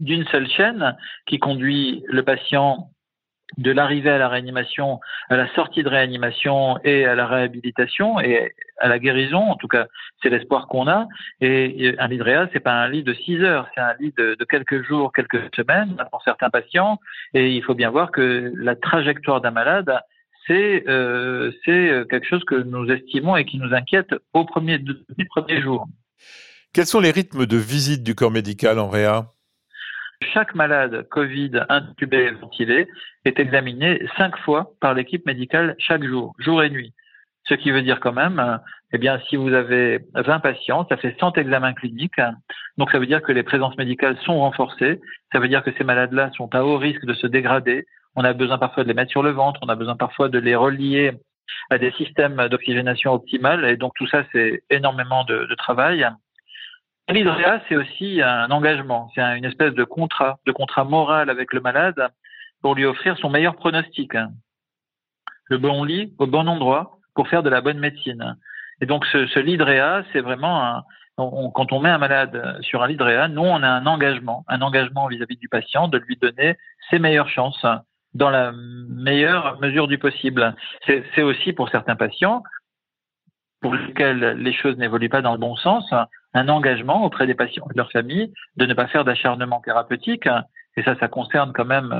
d'une 0.00 0.24
seule 0.26 0.48
chaîne 0.48 0.96
qui 1.26 1.38
conduit 1.38 2.04
le 2.08 2.22
patient 2.22 2.90
de 3.58 3.70
l'arrivée 3.70 4.10
à 4.10 4.18
la 4.18 4.28
réanimation, 4.28 5.00
à 5.28 5.36
la 5.36 5.52
sortie 5.54 5.82
de 5.82 5.88
réanimation 5.88 6.78
et 6.84 7.04
à 7.04 7.14
la 7.14 7.26
réhabilitation 7.26 8.20
et 8.20 8.52
à 8.78 8.88
la 8.88 8.98
guérison. 8.98 9.38
En 9.38 9.56
tout 9.56 9.68
cas, 9.68 9.86
c'est 10.22 10.30
l'espoir 10.30 10.68
qu'on 10.68 10.88
a. 10.88 11.06
Et 11.40 11.94
un 11.98 12.08
lit 12.08 12.18
de 12.18 12.22
réa, 12.22 12.48
c'est 12.52 12.60
pas 12.60 12.72
un 12.72 12.88
lit 12.88 13.02
de 13.02 13.14
6 13.14 13.42
heures, 13.42 13.68
c'est 13.74 13.80
un 13.80 13.94
lit 14.00 14.12
de, 14.16 14.36
quelques 14.48 14.84
jours, 14.86 15.12
quelques 15.12 15.54
semaines 15.54 15.96
pour 16.10 16.22
certains 16.22 16.50
patients. 16.50 16.98
Et 17.32 17.50
il 17.50 17.62
faut 17.62 17.74
bien 17.74 17.90
voir 17.90 18.10
que 18.10 18.52
la 18.56 18.76
trajectoire 18.76 19.40
d'un 19.40 19.50
malade, 19.50 19.98
c'est 20.46 20.84
euh, 20.88 21.52
quelque 21.62 22.26
chose 22.26 22.44
que 22.44 22.56
nous 22.56 22.90
estimons 22.90 23.36
et 23.36 23.44
qui 23.44 23.58
nous 23.58 23.72
inquiète 23.72 24.14
au 24.34 24.44
premier, 24.44 24.78
du 24.78 25.26
premier 25.26 25.62
jour. 25.62 25.86
Quels 26.72 26.86
sont 26.86 27.00
les 27.00 27.12
rythmes 27.12 27.46
de 27.46 27.56
visite 27.56 28.02
du 28.02 28.14
corps 28.14 28.32
médical 28.32 28.78
en 28.78 28.88
réa? 28.88 29.26
Chaque 30.22 30.54
malade 30.54 31.06
Covid 31.10 31.64
intubé 31.68 32.24
et 32.24 32.30
ventilé 32.30 32.88
est 33.24 33.38
examiné 33.38 34.00
cinq 34.16 34.36
fois 34.38 34.72
par 34.80 34.94
l'équipe 34.94 35.26
médicale 35.26 35.74
chaque 35.78 36.04
jour, 36.04 36.34
jour 36.38 36.62
et 36.62 36.70
nuit. 36.70 36.92
Ce 37.46 37.54
qui 37.54 37.70
veut 37.70 37.82
dire 37.82 38.00
quand 38.00 38.12
même, 38.12 38.60
eh 38.92 38.98
bien, 38.98 39.20
si 39.28 39.36
vous 39.36 39.52
avez 39.52 40.00
20 40.14 40.40
patients, 40.40 40.86
ça 40.88 40.96
fait 40.96 41.16
100 41.20 41.36
examens 41.36 41.74
cliniques. 41.74 42.20
Donc, 42.78 42.90
ça 42.90 42.98
veut 42.98 43.06
dire 43.06 43.22
que 43.22 43.32
les 43.32 43.42
présences 43.42 43.76
médicales 43.76 44.16
sont 44.24 44.38
renforcées. 44.38 45.00
Ça 45.32 45.40
veut 45.40 45.48
dire 45.48 45.62
que 45.62 45.72
ces 45.76 45.84
malades-là 45.84 46.30
sont 46.36 46.54
à 46.54 46.62
haut 46.62 46.78
risque 46.78 47.04
de 47.04 47.12
se 47.12 47.26
dégrader. 47.26 47.86
On 48.16 48.24
a 48.24 48.32
besoin 48.32 48.56
parfois 48.56 48.84
de 48.84 48.88
les 48.88 48.94
mettre 48.94 49.10
sur 49.10 49.22
le 49.22 49.30
ventre. 49.30 49.60
On 49.62 49.68
a 49.68 49.74
besoin 49.74 49.96
parfois 49.96 50.28
de 50.28 50.38
les 50.38 50.54
relier 50.54 51.12
à 51.70 51.78
des 51.78 51.90
systèmes 51.92 52.48
d'oxygénation 52.48 53.12
optimale. 53.12 53.64
Et 53.66 53.76
donc, 53.76 53.92
tout 53.96 54.06
ça, 54.06 54.24
c'est 54.32 54.62
énormément 54.70 55.24
de, 55.24 55.44
de 55.44 55.54
travail. 55.54 56.08
L'hydréa, 57.08 57.60
c'est 57.68 57.76
aussi 57.76 58.22
un 58.22 58.50
engagement, 58.50 59.10
c'est 59.14 59.20
une 59.36 59.44
espèce 59.44 59.74
de 59.74 59.84
contrat, 59.84 60.38
de 60.46 60.52
contrat 60.52 60.84
moral 60.84 61.28
avec 61.28 61.52
le 61.52 61.60
malade 61.60 62.08
pour 62.62 62.74
lui 62.74 62.86
offrir 62.86 63.18
son 63.18 63.28
meilleur 63.28 63.56
pronostic. 63.56 64.12
Le 65.46 65.58
bon 65.58 65.84
lit 65.84 66.14
au 66.18 66.26
bon 66.26 66.48
endroit 66.48 66.98
pour 67.14 67.28
faire 67.28 67.42
de 67.42 67.50
la 67.50 67.60
bonne 67.60 67.78
médecine. 67.78 68.36
Et 68.80 68.86
donc 68.86 69.04
ce, 69.06 69.26
ce 69.26 70.04
c'est 70.12 70.20
vraiment 70.20 70.64
un, 70.64 70.82
quand 71.16 71.72
on 71.72 71.80
met 71.80 71.90
un 71.90 71.98
malade 71.98 72.58
sur 72.62 72.82
un 72.82 72.88
l'hydréa, 72.88 73.28
nous 73.28 73.42
on 73.42 73.62
a 73.62 73.68
un 73.68 73.86
engagement, 73.86 74.44
un 74.48 74.62
engagement 74.62 75.06
vis-à-vis 75.06 75.36
du 75.36 75.48
patient 75.48 75.88
de 75.88 75.98
lui 75.98 76.16
donner 76.16 76.56
ses 76.90 76.98
meilleures 76.98 77.28
chances 77.28 77.66
dans 78.14 78.30
la 78.30 78.52
meilleure 78.52 79.60
mesure 79.60 79.88
du 79.88 79.98
possible. 79.98 80.54
C'est 80.86 81.22
aussi 81.22 81.52
pour 81.52 81.68
certains 81.68 81.96
patients 81.96 82.42
pour 83.64 83.74
lesquels 83.74 84.36
les 84.36 84.52
choses 84.52 84.76
n'évoluent 84.76 85.08
pas 85.08 85.22
dans 85.22 85.32
le 85.32 85.38
bon 85.38 85.56
sens, 85.56 85.90
un 86.34 86.48
engagement 86.50 87.02
auprès 87.02 87.26
des 87.26 87.32
patients 87.32 87.64
et 87.70 87.72
de 87.72 87.78
leur 87.78 87.90
famille 87.90 88.30
de 88.58 88.66
ne 88.66 88.74
pas 88.74 88.88
faire 88.88 89.06
d'acharnement 89.06 89.62
thérapeutique. 89.64 90.28
Et 90.76 90.82
ça, 90.82 90.96
ça 91.00 91.08
concerne 91.08 91.54
quand 91.54 91.64
même 91.64 91.88
15 91.88 91.94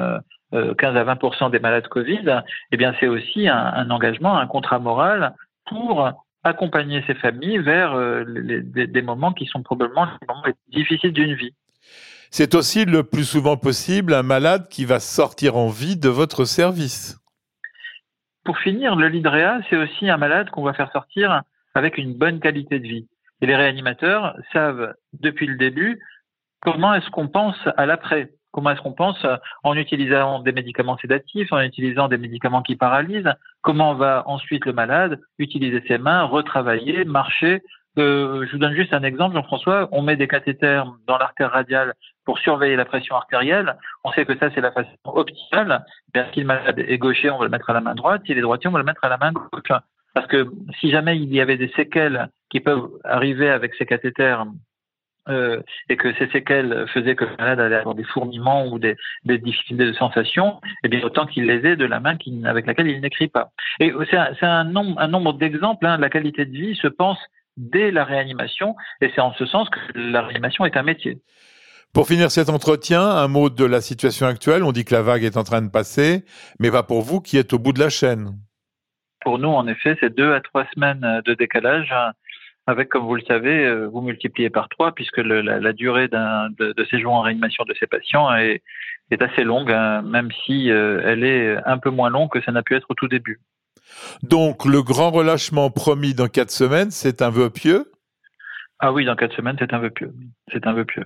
euh, 0.53 0.75
euh, 0.85 0.85
à 0.85 1.15
20% 1.15 1.51
des 1.51 1.61
malades 1.61 1.89
Covid. 1.89 2.43
Eh 2.71 2.77
bien, 2.77 2.95
c'est 3.01 3.07
aussi 3.07 3.49
un, 3.49 3.89
engagement, 3.89 4.37
un 4.37 4.47
contrat 4.47 4.79
moral 4.79 5.35
pour 5.65 6.11
accompagner 6.43 7.03
ces 7.07 7.15
familles 7.15 7.57
vers 7.61 7.95
euh, 7.95 8.25
des, 8.27 9.01
moments 9.01 9.33
qui 9.33 9.47
sont 9.47 9.63
probablement 9.63 10.05
les 10.05 10.27
moments 10.29 10.43
difficiles 10.69 11.15
d'une 11.15 11.33
vie. 11.33 11.55
C'est 12.31 12.55
aussi 12.55 12.85
le 12.85 13.05
plus 13.05 13.25
souvent 13.25 13.57
possible 13.57 14.13
un 14.13 14.23
malade 14.23 14.69
qui 14.69 14.85
va 14.85 15.01
sortir 15.01 15.57
en 15.57 15.71
vie 15.71 15.97
de 15.97 16.11
votre 16.11 16.45
service. 16.45 17.19
Pour 18.45 18.59
finir, 18.59 18.97
le 18.97 19.09
Lidrea, 19.09 19.63
c'est 19.71 19.77
aussi 19.77 20.11
un 20.11 20.19
malade 20.19 20.51
qu'on 20.51 20.63
va 20.63 20.75
faire 20.75 20.93
sortir 20.93 21.41
avec 21.75 21.99
une 21.99 22.15
bonne 22.15 22.41
qualité 22.41 22.79
de 22.79 22.87
vie. 22.87 23.09
Et 23.41 23.47
les 23.47 23.57
réanimateurs 23.57 24.37
savent 24.53 24.95
depuis 25.13 25.47
le 25.47 25.57
début 25.57 26.01
comment 26.61 26.95
est-ce 26.95 27.11
qu'on 27.11 27.29
pense 27.29 27.59
à 27.77 27.87
l'après. 27.87 28.31
Comment 28.53 28.71
est-ce 28.71 28.81
qu'on 28.83 28.93
pense 28.93 29.27
en 29.65 29.77
utilisant 29.77 30.39
des 30.39 30.53
médicaments 30.53 30.97
sédatifs, 30.99 31.53
en 31.53 31.61
utilisant 31.61 32.07
des 32.07 32.19
médicaments 32.19 32.63
qui 32.63 32.77
paralysent 32.77 33.33
Comment 33.63 33.95
va 33.95 34.23
ensuite 34.27 34.65
le 34.65 34.73
malade 34.73 35.21
utiliser 35.39 35.83
ses 35.89 35.99
mains, 35.99 36.23
retravailler, 36.23 37.05
marcher 37.05 37.63
euh, 37.99 38.47
Je 38.47 38.53
vous 38.53 38.59
donne 38.59 38.77
juste 38.77 38.95
un 38.95 39.03
exemple, 39.03 39.35
Jean-François. 39.35 39.89
On 39.91 40.03
met 40.03 40.15
des 40.15 40.29
cathéters 40.29 40.87
dans 41.09 41.19
l'artère 41.19 41.51
radiale 41.51 41.95
pour 42.25 42.39
surveiller 42.39 42.77
la 42.77 42.85
pression 42.85 43.17
artérielle. 43.17 43.77
On 44.05 44.13
sait 44.13 44.25
que 44.25 44.39
ça, 44.39 44.49
c'est 44.55 44.61
la 44.61 44.71
façon 44.71 44.91
optimale. 45.05 45.85
Bien, 46.13 46.27
si 46.33 46.41
le 46.41 46.47
malade 46.47 46.79
est 46.79 46.99
gaucher, 46.99 47.31
on 47.31 47.39
va 47.39 47.45
le 47.45 47.51
mettre 47.51 47.71
à 47.71 47.73
la 47.73 47.81
main 47.81 47.97
droite. 47.97 48.23
S'il 48.25 48.39
est 48.39 48.43
droitier, 48.43 48.69
on 48.69 48.73
va 48.73 48.79
le 48.79 48.85
mettre 48.85 49.03
à 49.03 49.09
la 49.09 49.19
main 49.19 49.33
gauche. 49.33 49.73
Parce 50.15 50.27
que 50.29 50.49
si 50.81 50.91
jamais 50.91 51.19
il 51.19 51.33
y 51.35 51.41
avait 51.41 51.57
des 51.57 51.71
séquelles 51.77 52.29
qui 52.51 52.61
peuvent 52.61 52.89
arriver 53.03 53.51
avec 53.51 53.75
ces 53.75 53.85
cathéters 53.85 54.47
euh, 55.29 55.61
et 55.89 55.97
que 55.97 56.13
ces 56.15 56.29
séquelles 56.29 56.87
faisaient 56.93 57.17
que 57.17 57.25
le 57.25 57.37
malade 57.37 57.59
allait 57.59 57.77
avoir 57.77 57.95
des 57.95 58.05
fourmillements 58.05 58.67
ou 58.67 58.79
des, 58.79 58.97
difficultés 59.25 59.87
de 59.87 59.93
sensation, 59.95 60.61
eh 60.85 60.89
bien 60.89 61.03
autant 61.03 61.27
qu'il 61.27 61.47
les 61.47 61.67
ait 61.67 61.77
de 61.77 61.85
la 61.85 61.99
main 61.99 62.17
avec 62.45 62.67
laquelle 62.67 62.89
il 62.89 63.01
n'écrit 63.01 63.29
pas. 63.29 63.51
Et 63.81 63.93
c'est 64.11 64.47
un, 64.47 64.65
nombre, 64.65 65.33
d'exemples. 65.33 65.87
Hein, 65.87 65.99
la 65.99 66.11
qualité 66.11 66.45
de 66.45 66.53
vie 66.53 66.77
se 66.77 66.89
pense 66.89 67.19
dès 67.57 67.91
la 67.91 68.05
réanimation, 68.05 68.77
et 69.01 69.11
c'est 69.15 69.21
en 69.21 69.33
ce 69.35 69.47
sens 69.47 69.69
que 69.71 69.79
la 69.95 70.23
réanimation 70.23 70.65
est 70.65 70.77
un 70.77 70.83
métier. 70.83 71.19
Pour 71.93 72.09
finir 72.09 72.31
cet 72.31 72.51
entretien, 72.51 73.01
un 73.03 73.29
mot 73.29 73.51
de 73.51 73.65
la 73.65 73.81
situation 73.81 74.27
actuelle. 74.27 74.65
On 74.65 74.73
dit 74.73 74.85
que 74.85 74.95
la 74.95 75.03
vague 75.03 75.23
est 75.23 75.37
en 75.37 75.45
train 75.45 75.63
de 75.63 75.71
passer, 75.71 76.25
mais 76.59 76.69
va 76.69 76.83
pour 76.83 77.03
vous 77.03 77.21
qui 77.21 77.39
êtes 77.39 77.53
au 77.53 77.59
bout 77.59 77.73
de 77.73 77.79
la 77.81 77.89
chaîne. 77.89 78.37
Pour 79.25 79.39
nous, 79.39 79.49
en 79.49 79.67
effet, 79.67 79.97
c'est 80.01 80.15
deux 80.15 80.33
à 80.33 80.41
trois 80.41 80.67
semaines 80.75 81.23
de 81.25 81.35
décalage 81.35 81.93
avec, 82.67 82.89
comme 82.89 83.05
vous 83.05 83.15
le 83.15 83.25
savez, 83.27 83.67
euh, 83.67 83.87
vous 83.87 84.01
multipliez 84.01 84.49
par 84.49 84.69
trois 84.69 84.93
puisque 84.93 85.19
la, 85.19 85.73
durée 85.73 86.09
de, 86.09 86.85
séjour 86.91 87.13
en 87.13 87.21
réanimation 87.21 87.65
de 87.65 87.75
ces 87.79 87.87
patients 87.87 88.35
est, 88.35 88.63
assez 89.21 89.45
longue, 89.45 89.71
hein, 89.71 90.03
même 90.03 90.31
si 90.45 90.71
euh, 90.71 91.01
elle 91.05 91.25
est 91.25 91.57
un 91.67 91.79
peu 91.79 91.91
moins 91.91 92.11
longue 92.11 92.31
que 92.31 92.43
ça 92.43 92.51
n'a 92.51 92.63
pu 92.63 92.75
être 92.75 92.87
au 92.89 92.95
tout 92.95 93.07
début. 93.07 93.41
Donc, 94.23 94.65
le 94.65 94.83
grand 94.83 95.11
relâchement 95.11 95.71
promis 95.71 96.15
dans 96.15 96.27
quatre 96.27 96.51
semaines, 96.51 96.91
c'est 96.91 97.23
un 97.23 97.31
vœu 97.31 97.51
pieux? 97.51 97.93
Ah 98.81 98.93
oui, 98.93 99.05
dans 99.05 99.15
quatre 99.15 99.37
semaines, 99.37 99.57
c'est 99.59 99.73
un 99.73 99.79
peu 99.79 99.91
pieux. 99.91 100.13
C'est 100.53 100.67
un 100.67 100.75
peu 100.75 100.85
pieux. 100.85 101.05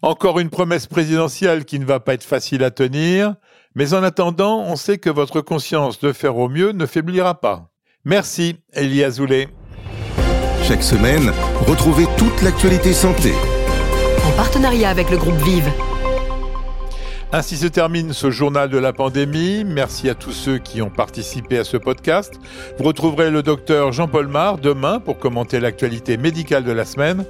Encore 0.00 0.40
une 0.40 0.48
promesse 0.48 0.86
présidentielle 0.86 1.64
qui 1.64 1.78
ne 1.78 1.84
va 1.84 2.00
pas 2.00 2.14
être 2.14 2.24
facile 2.24 2.64
à 2.64 2.70
tenir, 2.70 3.34
mais 3.74 3.94
en 3.94 4.02
attendant, 4.02 4.60
on 4.60 4.76
sait 4.76 4.98
que 4.98 5.10
votre 5.10 5.40
conscience 5.40 5.98
de 6.00 6.12
faire 6.12 6.36
au 6.36 6.48
mieux 6.48 6.72
ne 6.72 6.86
faiblira 6.86 7.40
pas. 7.40 7.70
Merci, 8.04 8.56
Elie 8.74 9.04
Azoulay. 9.04 9.48
Chaque 10.62 10.82
semaine, 10.82 11.32
retrouvez 11.66 12.06
toute 12.18 12.42
l'actualité 12.42 12.92
santé. 12.92 13.32
En 14.26 14.30
partenariat 14.36 14.90
avec 14.90 15.10
le 15.10 15.16
groupe 15.16 15.40
Vive. 15.42 15.70
Ainsi 17.34 17.56
se 17.56 17.66
termine 17.66 18.12
ce 18.12 18.30
journal 18.30 18.68
de 18.68 18.76
la 18.76 18.92
pandémie. 18.92 19.64
Merci 19.64 20.10
à 20.10 20.14
tous 20.14 20.32
ceux 20.32 20.58
qui 20.58 20.82
ont 20.82 20.90
participé 20.90 21.56
à 21.56 21.64
ce 21.64 21.78
podcast. 21.78 22.34
Vous 22.78 22.84
retrouverez 22.84 23.30
le 23.30 23.42
docteur 23.42 23.90
Jean-Paul 23.90 24.28
Mar 24.28 24.58
demain 24.58 25.00
pour 25.00 25.18
commenter 25.18 25.58
l'actualité 25.58 26.18
médicale 26.18 26.62
de 26.62 26.72
la 26.72 26.84
semaine. 26.84 27.24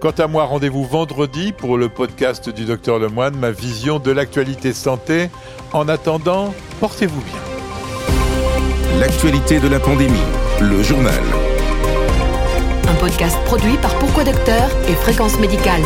Quant 0.00 0.10
à 0.10 0.28
moi, 0.28 0.44
rendez-vous 0.44 0.84
vendredi 0.84 1.50
pour 1.50 1.76
le 1.76 1.88
podcast 1.88 2.48
du 2.48 2.64
docteur 2.64 3.00
Lemoine, 3.00 3.36
ma 3.36 3.50
vision 3.50 3.98
de 3.98 4.12
l'actualité 4.12 4.72
santé. 4.72 5.28
En 5.72 5.88
attendant, 5.88 6.54
portez-vous 6.78 7.20
bien. 7.20 9.00
L'actualité 9.00 9.58
de 9.58 9.66
la 9.66 9.80
pandémie, 9.80 10.14
le 10.60 10.84
journal. 10.84 11.20
Un 12.88 12.94
podcast 12.94 13.36
produit 13.44 13.76
par 13.82 13.98
Pourquoi 13.98 14.22
Docteur 14.22 14.70
et 14.88 14.94
Fréquence 14.94 15.36
Médicale. 15.40 15.82